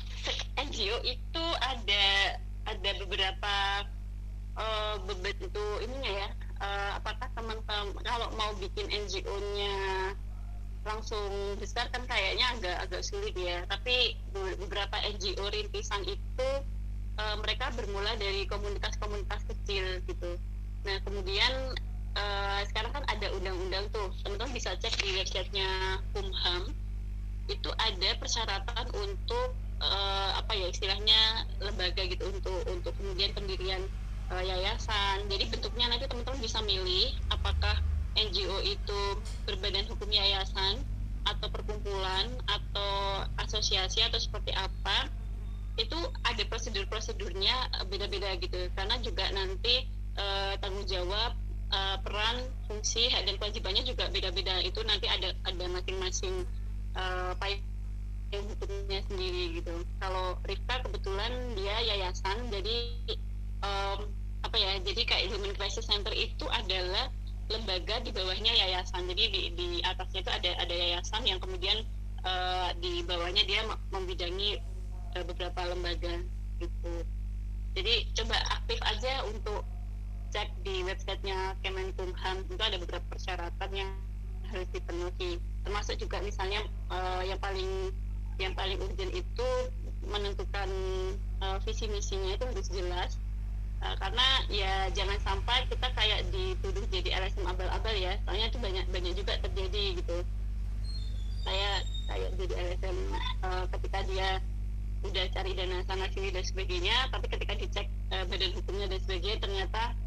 [0.57, 2.33] NGO itu ada
[2.65, 3.85] ada beberapa
[4.57, 6.29] uh, bebet itu ininya ya.
[6.65, 9.77] Uh, apakah teman-teman kalau mau bikin NGO-nya
[10.81, 13.61] langsung besar kan kayaknya agak agak sulit ya.
[13.69, 16.49] Tapi beberapa NGO rintisan itu
[17.21, 20.41] uh, mereka bermula dari komunitas-komunitas kecil gitu.
[20.89, 21.77] Nah kemudian
[22.15, 24.11] uh, sekarang kan ada undang-undang tuh.
[24.23, 26.71] Teman-teman bisa cek di websitenya Kumham.
[27.49, 33.81] Itu ada persyaratan untuk uh, apa ya istilahnya lembaga gitu untuk untuk kemudian pendirian
[34.31, 35.27] uh, yayasan.
[35.27, 37.79] Jadi bentuknya nanti teman-teman bisa milih apakah
[38.15, 39.01] NGO itu
[39.47, 40.83] berbadan hukum yayasan
[41.23, 45.07] atau perkumpulan atau asosiasi atau seperti apa.
[45.79, 45.95] Itu
[46.27, 48.67] ada prosedur-prosedurnya eh, beda-beda gitu.
[48.75, 49.87] Karena juga nanti
[50.19, 51.31] uh, tanggung jawab
[51.71, 54.59] uh, peran fungsi hak dan kewajibannya juga beda-beda.
[54.61, 56.45] Itu nanti ada ada masing-masing
[56.95, 59.73] uh, payung hukumnya sendiri gitu.
[59.99, 62.75] Kalau Rifka kebetulan dia yayasan jadi
[63.63, 64.07] um,
[64.41, 67.11] apa ya jadi kayak Human Crisis Center itu adalah
[67.51, 69.07] lembaga di bawahnya yayasan.
[69.11, 71.83] Jadi di, di atasnya itu ada ada yayasan yang kemudian
[72.23, 74.59] uh, di bawahnya dia membidangi
[75.19, 76.23] uh, beberapa lembaga
[76.63, 76.93] gitu.
[77.71, 79.63] Jadi coba aktif aja untuk
[80.31, 83.89] cek di websitenya Kemenkumham itu ada beberapa persyaratan yang
[84.51, 85.39] harus dipenuhi.
[85.63, 87.91] Termasuk juga misalnya uh, yang paling
[88.39, 89.49] yang paling urgent itu
[90.07, 90.69] menentukan
[91.43, 93.11] uh, visi misinya itu harus jelas.
[93.83, 98.15] Uh, karena ya jangan sampai kita kayak dituduh jadi LSM abal-abal ya.
[98.23, 100.17] Soalnya itu banyak banyak juga terjadi gitu.
[101.41, 102.97] Saya kayak jadi LSM
[103.43, 104.39] uh, ketika dia
[105.01, 109.37] udah cari dana sana sini dan sebagainya tapi ketika dicek uh, badan hukumnya dan sebagainya
[109.41, 109.97] ternyata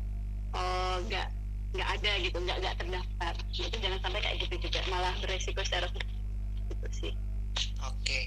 [0.55, 1.33] nggak uh,
[1.75, 5.91] nggak ada gitu nggak nggak terdaftar itu jangan sampai kayak gitu juga malah beresiko secara
[5.91, 7.13] gitu sih
[7.83, 8.19] oke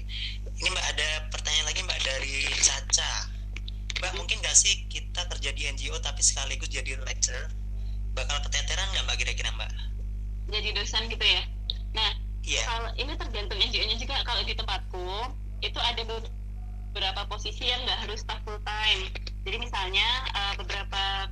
[0.58, 3.12] ini mbak ada pertanyaan lagi mbak dari Caca
[3.98, 7.50] Mbak mungkin gak sih kita kerja di NGO tapi sekaligus jadi lecturer
[8.18, 9.70] bakal keteteran nggak Mbak kira-kira Mbak?
[10.50, 11.42] Jadi dosen gitu ya?
[11.94, 12.10] Nah,
[12.42, 12.66] yeah.
[12.66, 14.18] kalau ini tergantung NGO-nya juga.
[14.26, 15.06] Kalau di tempatku
[15.62, 19.10] itu ada beberapa posisi yang nggak harus staff full time.
[19.46, 20.47] Jadi misalnya uh,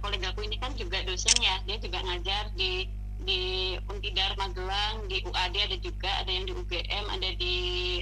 [0.07, 2.86] kolegaku ini kan juga dosen ya, dia juga ngajar di
[3.26, 7.54] di Untidar Magelang, di UAD ada juga, ada yang di UGM, ada di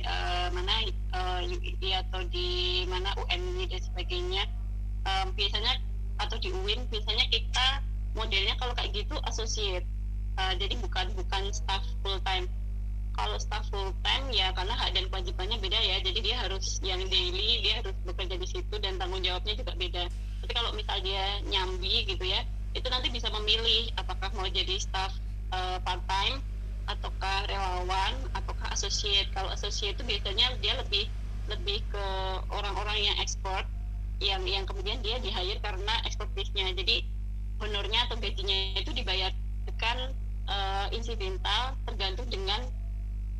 [0.05, 0.85] uh, mana
[1.17, 4.45] uh, eh, UID atau di mana UNI dan sebagainya.
[5.09, 5.81] Um, biasanya
[6.21, 7.81] atau di UIN biasanya kita
[8.13, 9.89] modelnya kalau kayak gitu associate.
[10.37, 12.45] Uh, jadi bukan bukan staff full time.
[13.15, 15.97] Kalau staff full time ya karena hak dan kewajibannya beda ya.
[16.05, 20.05] Jadi dia harus yang daily dia harus bekerja di situ dan tanggung jawabnya juga beda.
[20.45, 22.45] Tapi kalau misal dia nyambi gitu ya,
[22.77, 25.17] itu nanti bisa memilih apakah mau jadi staff
[25.57, 26.45] uh, part time
[26.85, 29.33] ataukah relawan ataukah associate.
[29.33, 31.09] Kalau associate itu biasanya dia lebih
[31.49, 32.07] lebih ke
[32.53, 33.65] orang-orang yang ekspor
[34.21, 36.77] yang yang kemudian dia di hire karena expertise-nya.
[36.77, 37.09] Jadi
[37.65, 40.13] honornya atau gajinya itu dibayarkan
[40.45, 42.61] uh, insidental tergantung dengan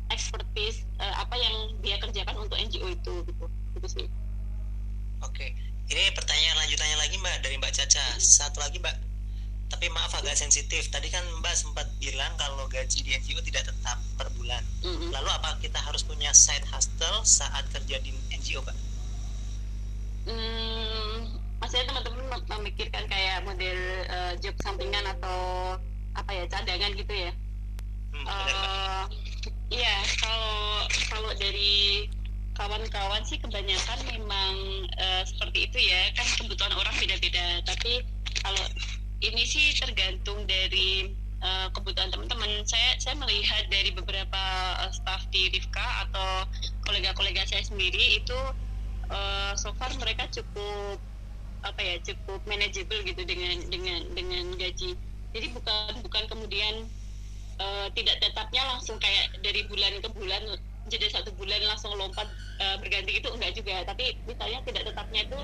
[0.09, 3.45] expertise uh, apa yang dia kerjakan untuk NGO itu gitu.
[3.77, 4.07] Gitu sih.
[5.21, 5.53] Oke,
[5.85, 8.05] ini pertanyaan lanjutannya lagi Mbak dari Mbak Caca.
[8.17, 8.95] Satu lagi Mbak,
[9.69, 10.89] tapi maaf agak sensitif.
[10.89, 14.61] Tadi kan Mbak sempat bilang kalau gaji di NGO tidak tetap per bulan.
[14.81, 15.13] Mm-mm.
[15.13, 18.77] Lalu apa kita harus punya side hustle saat kerja di NGO Mbak?
[20.25, 23.77] Hmm, maksudnya teman-teman mem- memikirkan kayak model
[24.09, 25.77] eh, job sampingan atau
[26.17, 27.31] apa ya cadangan gitu ya?
[28.15, 28.25] Hmm.
[28.25, 29.03] Eh,
[29.65, 32.05] Iya, kalau kalau dari
[32.55, 34.55] kawan-kawan sih kebanyakan memang
[34.95, 37.61] eh, seperti itu ya, kan kebutuhan orang beda-beda.
[37.67, 38.01] Tapi
[38.41, 38.65] kalau
[39.21, 41.11] ini sih tergantung dari
[41.43, 42.63] eh, kebutuhan teman-teman.
[42.63, 44.43] Saya saya melihat dari beberapa
[44.81, 46.47] eh, staff di Rifka atau
[46.87, 48.39] kolega-kolega saya sendiri itu
[49.11, 50.97] eh, so far mereka cukup
[51.65, 54.95] apa ya cukup manageable gitu dengan dengan dengan gaji.
[55.35, 56.87] Jadi bukan bukan kemudian
[57.59, 60.43] eh, tidak tetapnya langsung kayak dari bulan ke bulan
[60.85, 62.29] jadi satu bulan langsung lompat
[62.61, 63.81] eh, berganti itu enggak juga.
[63.89, 65.39] Tapi misalnya tidak tetapnya itu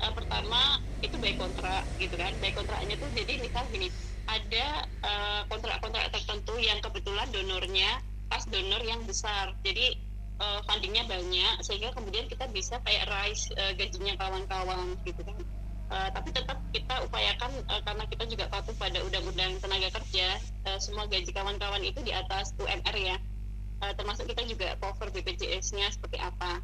[0.00, 2.32] eh, pertama itu by kontrak gitu kan.
[2.40, 3.88] By kontraknya tuh jadi misal gini
[4.28, 4.66] ada
[5.04, 8.00] eh, kontrak-kontrak tertentu yang kebetulan donornya
[8.32, 9.52] pas donor yang besar.
[9.60, 10.00] Jadi
[10.40, 15.36] eh, fundingnya banyak sehingga kemudian kita bisa kayak rise eh, gajinya kawan-kawan gitu kan.
[15.90, 20.38] Uh, tapi tetap kita upayakan uh, karena kita juga patuh pada undang-undang tenaga kerja
[20.70, 23.18] uh, semua gaji kawan-kawan itu di atas UMR ya
[23.80, 26.60] Uh, termasuk kita juga cover BPJS-nya seperti apa.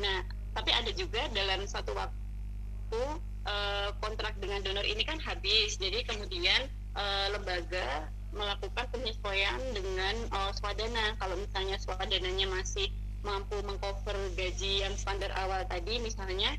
[0.00, 0.18] Nah
[0.52, 3.02] tapi ada juga dalam satu waktu
[3.48, 5.80] uh, kontrak dengan donor ini kan habis.
[5.80, 11.16] Jadi kemudian uh, lembaga melakukan penyesuaian dengan uh, swadana.
[11.16, 12.92] Kalau misalnya swadananya masih
[13.26, 16.54] mampu mengcover gaji yang standar awal tadi misalnya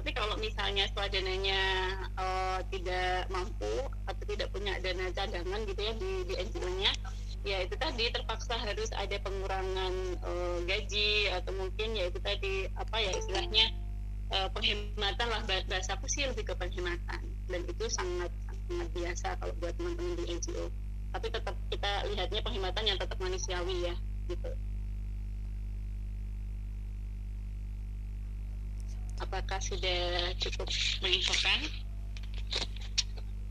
[0.00, 1.60] tapi kalau misalnya swadananya
[2.16, 6.92] eh, tidak mampu atau tidak punya dana cadangan gitu ya di, di NGO-nya
[7.44, 9.92] ya itu tadi terpaksa harus ada pengurangan
[10.24, 13.68] eh, gaji atau mungkin ya itu tadi apa ya istilahnya
[14.32, 17.20] eh, penghematan lah Bah- bahasa aku sih lebih ke penghematan.
[17.44, 18.32] Dan itu sangat
[18.72, 20.72] sangat biasa kalau buat teman-teman di NGO
[21.10, 23.94] tapi tetap kita lihatnya penghematan yang tetap manusiawi ya
[24.30, 24.50] gitu
[29.20, 30.66] apakah sudah cukup
[31.04, 31.60] menginfokan?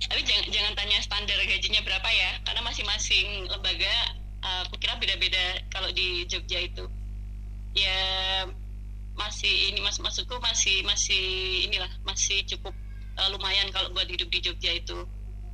[0.09, 3.93] Tapi jangan jangan tanya standar gajinya berapa ya, karena masing-masing lembaga
[4.41, 6.89] uh, aku kira beda-beda kalau di Jogja itu.
[7.78, 7.97] Ya
[9.13, 11.22] masih ini mas maksudku masih masih
[11.70, 12.74] inilah masih cukup
[13.20, 15.05] uh, lumayan kalau buat hidup di Jogja itu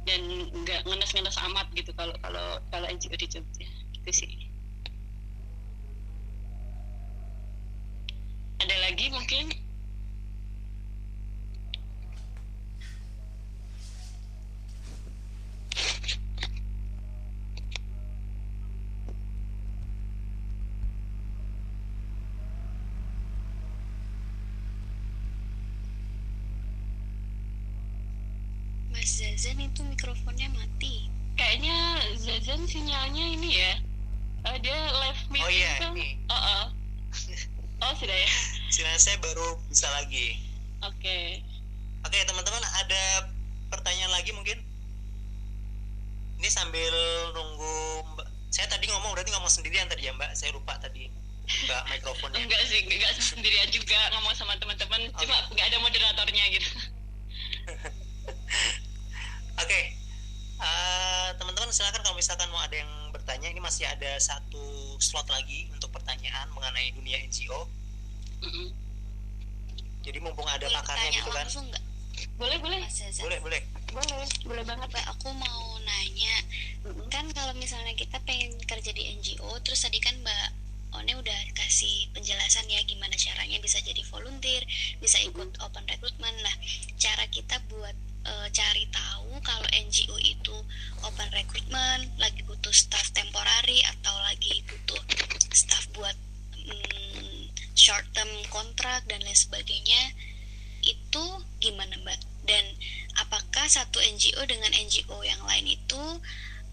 [0.06, 0.22] dan
[0.54, 3.68] nggak ngenes-ngenes amat gitu kalau kalau kalau NGO di Jogja
[4.00, 4.32] gitu sih.
[8.64, 9.65] Ada lagi mungkin?
[28.92, 31.12] Mas Zazan itu mikrofonnya mati.
[31.36, 31.76] kayaknya
[32.16, 33.74] Zazan sinyalnya ini ya
[34.46, 36.10] Eh, dia live meeting Oh iya, tuh ini.
[36.30, 36.64] oh, oh.
[37.82, 38.30] oh sudah ya
[38.74, 40.38] Sinyal saya baru bisa lagi.
[40.82, 41.20] oke
[42.06, 43.04] Oke teman-teman ada
[43.68, 44.62] pertanyaan lagi mungkin?
[48.86, 50.38] Tadi ngomong berarti ngomong sendirian tadi ya Mbak.
[50.38, 51.10] Saya lupa tadi
[51.66, 52.38] Mbak mikrofonnya.
[52.38, 56.70] enggak sih enggak sendirian juga ngomong sama teman-teman cuma nggak ada moderatornya gitu
[59.62, 59.82] Oke,
[60.56, 64.64] Eh, teman-teman silakan kalau misalkan mau ada yang bertanya, ini masih ada satu
[65.04, 67.68] slot lagi untuk pertanyaan mengenai dunia NGO.
[68.40, 68.72] Mm-mm.
[70.00, 71.66] Jadi mumpung ada Boleh pakarnya gitu kan, langsung
[72.40, 72.80] boleh boleh
[73.20, 73.62] boleh boleh.
[73.92, 76.36] boleh boleh banget Mbak, aku mau nanya,
[76.84, 77.08] Mm-mm.
[77.14, 80.66] kan kalau misalnya kita pengen kerja di NGO, terus tadi kan Mbak
[80.96, 84.64] One udah kasih penjelasan ya gimana caranya bisa jadi volunteer,
[85.04, 86.38] bisa ikut open recruitment.
[86.40, 86.56] Nah,
[86.96, 90.56] cara kita buat eh, cari tahu kalau NGO itu
[91.04, 95.04] open recruitment, lagi butuh staff temporary atau lagi butuh
[95.52, 96.16] staff buat
[96.64, 100.16] mm, short term kontrak dan lain sebagainya,
[100.80, 101.26] itu
[101.60, 102.35] gimana Mbak?
[102.46, 102.64] Dan
[103.20, 106.04] apakah satu NGO dengan NGO yang lain itu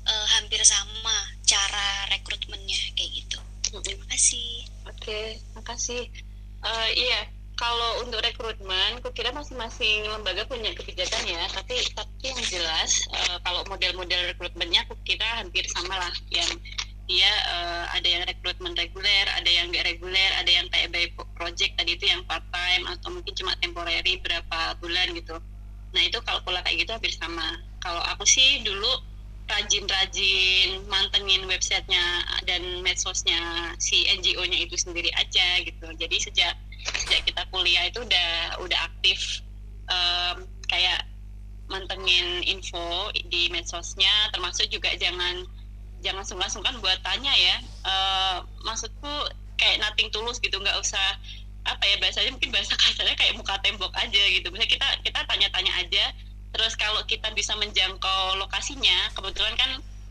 [0.07, 1.17] eh, hampir sama
[1.49, 3.39] cara rekrutmennya kayak gitu?
[3.81, 4.69] Terima kasih.
[4.85, 6.13] Oke, makasih.
[6.63, 11.43] Eh, iya, kalau untuk rekrutmen, aku kira masing-masing lembaga punya kebijakan ya.
[11.53, 16.15] Tapi tapi yang jelas, eh, kalau model-model rekrutmennya, aku kira hampir sama lah.
[16.29, 16.59] Yang
[17.07, 21.05] dia eh, ada yang rekrutmen reguler, ada yang nggak reguler, ada yang kayak by
[21.39, 25.37] project tadi itu yang part time atau mungkin cuma temporary berapa bulan gitu.
[25.93, 27.61] Nah itu kalau pola kayak gitu hampir sama.
[27.81, 28.91] Kalau aku sih dulu
[29.53, 35.87] rajin-rajin rajin mantengin websitenya dan medsosnya si NGO-nya itu sendiri aja gitu.
[35.99, 36.55] Jadi sejak
[36.97, 39.45] sejak kita kuliah itu udah udah aktif
[39.93, 41.05] um, kayak
[41.69, 45.45] mantengin info di medsosnya, termasuk juga jangan
[46.03, 47.57] jangan sungkan-sungkan buat tanya ya.
[47.85, 49.13] Uh, maksudku
[49.61, 51.17] kayak nothing tulus gitu, nggak usah
[51.63, 54.51] apa ya bahasanya mungkin bahasa kasarnya kayak muka tembok aja gitu.
[54.51, 56.05] Misalnya kita kita tanya-tanya aja
[56.53, 59.71] Terus kalau kita bisa menjangkau lokasinya, kebetulan kan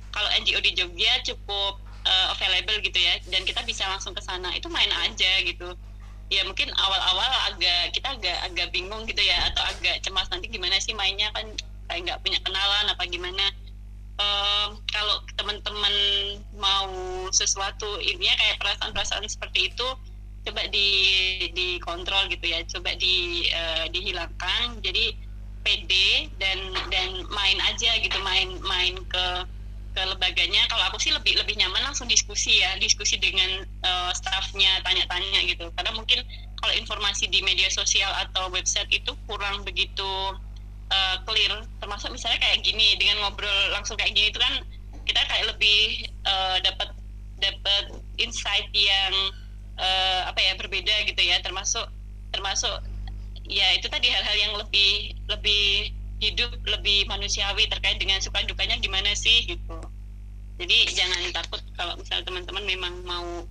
[0.09, 4.49] kalau NGO di Jogja cukup uh, available gitu ya, dan kita bisa langsung ke sana.
[4.57, 5.77] Itu main aja gitu.
[6.33, 10.81] Ya mungkin awal-awal agak kita agak agak bingung gitu ya, atau agak cemas nanti gimana
[10.81, 11.45] sih mainnya kan
[11.87, 13.45] kayak nggak punya kenalan apa gimana.
[14.21, 15.95] Um, kalau teman-teman
[16.57, 16.93] mau
[17.33, 19.87] sesuatu ini ya kayak perasaan-perasaan seperti itu
[20.41, 20.87] coba di
[21.53, 24.81] dikontrol gitu ya coba di uh, dihilangkan.
[24.81, 25.13] Jadi
[25.61, 26.57] pede dan
[26.89, 29.25] dan main aja gitu main main ke
[29.91, 30.65] ke lembaganya.
[30.71, 35.69] Kalau aku sih lebih lebih nyaman langsung diskusi ya diskusi dengan uh, staffnya tanya-tanya gitu.
[35.77, 36.25] Karena mungkin
[36.61, 40.09] kalau informasi di media sosial atau website itu kurang begitu
[40.89, 41.61] uh, clear.
[41.83, 44.63] Termasuk misalnya kayak gini dengan ngobrol langsung kayak gini itu kan
[45.05, 46.89] kita kayak lebih uh, dapat
[47.41, 47.83] dapat
[48.21, 49.13] insight yang
[49.81, 51.41] uh, apa ya berbeda gitu ya.
[51.41, 51.89] Termasuk
[52.29, 52.85] termasuk
[53.49, 59.11] ya itu tadi hal-hal yang lebih lebih hidup lebih manusiawi terkait dengan suka dukanya gimana
[59.17, 59.81] sih gitu.
[60.61, 63.41] Jadi jangan takut kalau misalnya teman-teman memang mau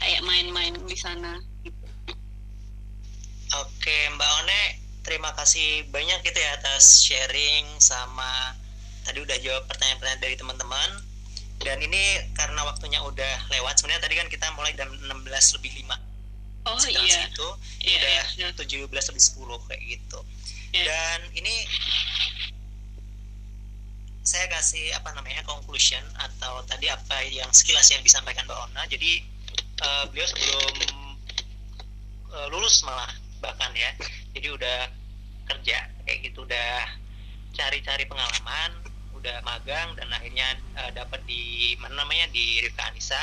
[0.00, 1.84] kayak main-main di sana gitu.
[3.56, 4.60] oke mbak One
[5.04, 8.56] terima kasih banyak gitu ya atas sharing sama
[9.04, 10.90] tadi udah jawab pertanyaan-pertanyaan dari teman-teman
[11.60, 16.10] dan ini karena waktunya udah lewat sebenarnya tadi kan kita mulai jam 16 lebih 5
[16.68, 17.28] oh iya.
[17.28, 17.48] itu
[17.84, 18.48] iya, udah iya.
[18.56, 20.20] tujuh belas lebih sepuluh kayak gitu.
[20.70, 20.86] Iya.
[20.86, 21.66] dan ini
[24.22, 28.82] saya kasih apa namanya conclusion atau tadi apa yang sekilas yang disampaikan Mbak Ona.
[28.86, 29.24] Jadi
[29.82, 30.76] eh, beliau sebelum
[32.30, 33.10] eh, lulus malah
[33.42, 33.90] bahkan ya.
[34.36, 34.78] Jadi udah
[35.50, 36.86] kerja kayak gitu udah
[37.56, 38.70] cari-cari pengalaman
[39.20, 43.20] udah magang dan akhirnya eh, dapat di mana namanya di Rifka Anissa.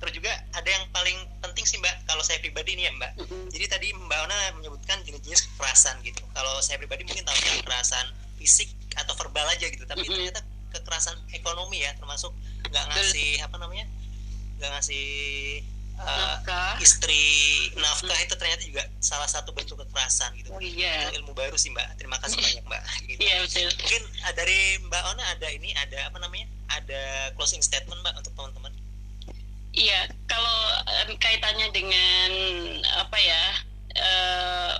[0.00, 3.12] Terus juga ada yang paling penting sih mbak kalau saya pribadi nih ya mbak.
[3.20, 3.52] Mm-mm.
[3.52, 6.24] jadi tadi mbak Ona menyebutkan jenis-jenis kekerasan gitu.
[6.32, 8.06] Kalau saya pribadi mungkin tahu kekerasan
[8.40, 9.84] fisik atau verbal aja gitu.
[9.84, 10.16] Tapi Mm-mm.
[10.16, 10.40] ternyata
[10.72, 12.32] kekerasan ekonomi ya termasuk
[12.70, 13.84] nggak ngasih apa namanya
[14.62, 15.06] nggak ngasih
[16.00, 16.80] uh, Nafkah.
[16.80, 17.22] istri
[17.76, 20.50] nafkah itu ternyata juga salah satu bentuk kekerasan gitu.
[20.50, 21.12] Oh iya.
[21.12, 22.00] Itu ilmu baru sih mbak.
[22.00, 22.82] Terima kasih banyak mbak.
[23.06, 23.20] Gitu.
[23.20, 23.68] iya betul.
[23.68, 26.48] Mungkin uh, dari mbak Ona ada ini ada apa namanya?
[26.72, 28.72] Ada closing statement mbak untuk teman-teman?
[29.70, 30.58] Iya, kalau
[31.06, 32.30] em, kaitannya dengan
[32.98, 33.42] apa ya
[33.94, 34.72] eh,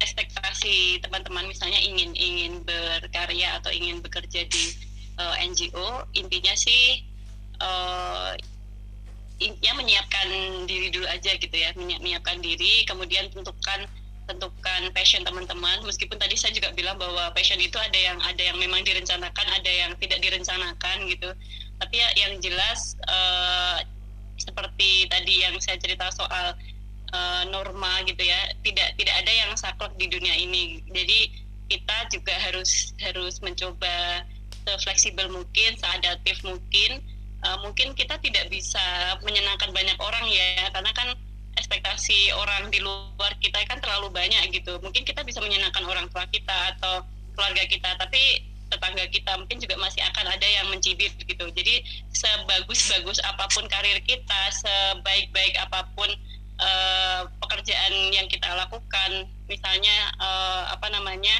[0.00, 4.64] ekspektasi teman-teman misalnya ingin ingin berkarya atau ingin bekerja di
[5.20, 7.04] eh, NGO, intinya sih
[7.60, 8.30] eh,
[9.42, 10.26] intinya menyiapkan
[10.70, 13.90] diri dulu aja gitu ya, menyi- menyiapkan diri, kemudian tentukan
[14.30, 15.82] tentukan passion teman-teman.
[15.82, 19.70] Meskipun tadi saya juga bilang bahwa passion itu ada yang ada yang memang direncanakan, ada
[19.70, 21.34] yang tidak direncanakan gitu.
[21.82, 23.82] Tapi ya yang jelas eh,
[24.38, 26.54] seperti tadi yang saya cerita soal
[27.12, 31.30] uh, norma gitu ya tidak tidak ada yang saklek di dunia ini jadi
[31.70, 34.26] kita juga harus harus mencoba
[34.82, 37.00] fleksibel mungkin seadaptif mungkin
[37.42, 41.10] Uh, mungkin kita tidak bisa menyenangkan banyak orang ya karena kan
[41.58, 46.22] ekspektasi orang di luar kita kan terlalu banyak gitu mungkin kita bisa menyenangkan orang tua
[46.30, 47.02] kita atau
[47.34, 51.44] keluarga kita tapi tetangga kita mungkin juga masih akan ada yang mencibir gitu.
[51.52, 51.84] Jadi
[52.16, 56.08] sebagus-bagus apa pun karir kita, sebaik-baik apa pun
[56.56, 61.36] uh, pekerjaan yang kita lakukan, misalnya uh, apa namanya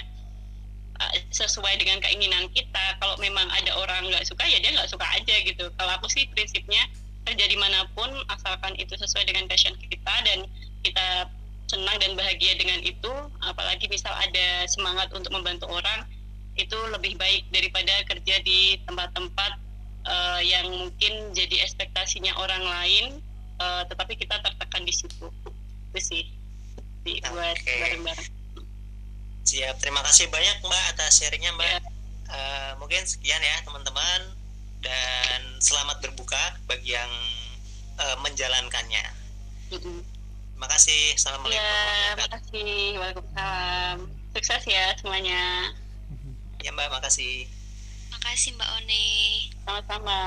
[1.30, 2.84] sesuai dengan keinginan kita.
[2.98, 5.68] Kalau memang ada orang nggak suka ya dia nggak suka aja gitu.
[5.78, 6.84] Kalau aku sih prinsipnya
[7.22, 10.46] kerja di mana pun asalkan itu sesuai dengan passion kita dan
[10.82, 11.30] kita
[11.70, 13.12] senang dan bahagia dengan itu,
[13.46, 16.04] apalagi misal ada semangat untuk membantu orang
[16.60, 19.52] itu lebih baik daripada kerja di tempat-tempat
[20.04, 23.04] uh, yang mungkin jadi ekspektasinya orang lain
[23.56, 25.32] uh, tetapi kita tertekan di situ
[25.92, 26.24] itu sih
[27.08, 28.41] di, buat bareng-bareng
[29.44, 29.76] siap.
[29.78, 31.68] Terima kasih banyak mbak atas sharingnya mbak.
[31.68, 31.78] Ya.
[32.32, 34.20] Eh, mungkin sekian ya teman-teman.
[34.82, 37.12] Dan selamat berbuka bagi yang
[38.00, 39.04] eh, menjalankannya.
[39.70, 41.14] Terima kasih.
[41.14, 42.22] Assalamualaikum ya wabarakatuh.
[42.22, 42.82] makasih.
[42.98, 43.96] Waalaikumsalam.
[44.32, 45.42] Sukses ya semuanya.
[46.62, 47.50] Ya mbak makasih.
[48.12, 49.04] Makasih Mbak One.
[49.66, 50.20] sama-sama.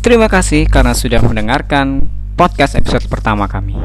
[0.00, 3.78] Terima kasih karena sudah mendengarkan podcast episode pertama kami.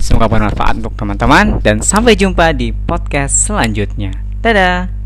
[0.00, 4.12] Semoga bermanfaat untuk teman-teman dan sampai jumpa di podcast selanjutnya.
[4.40, 5.03] Dadah.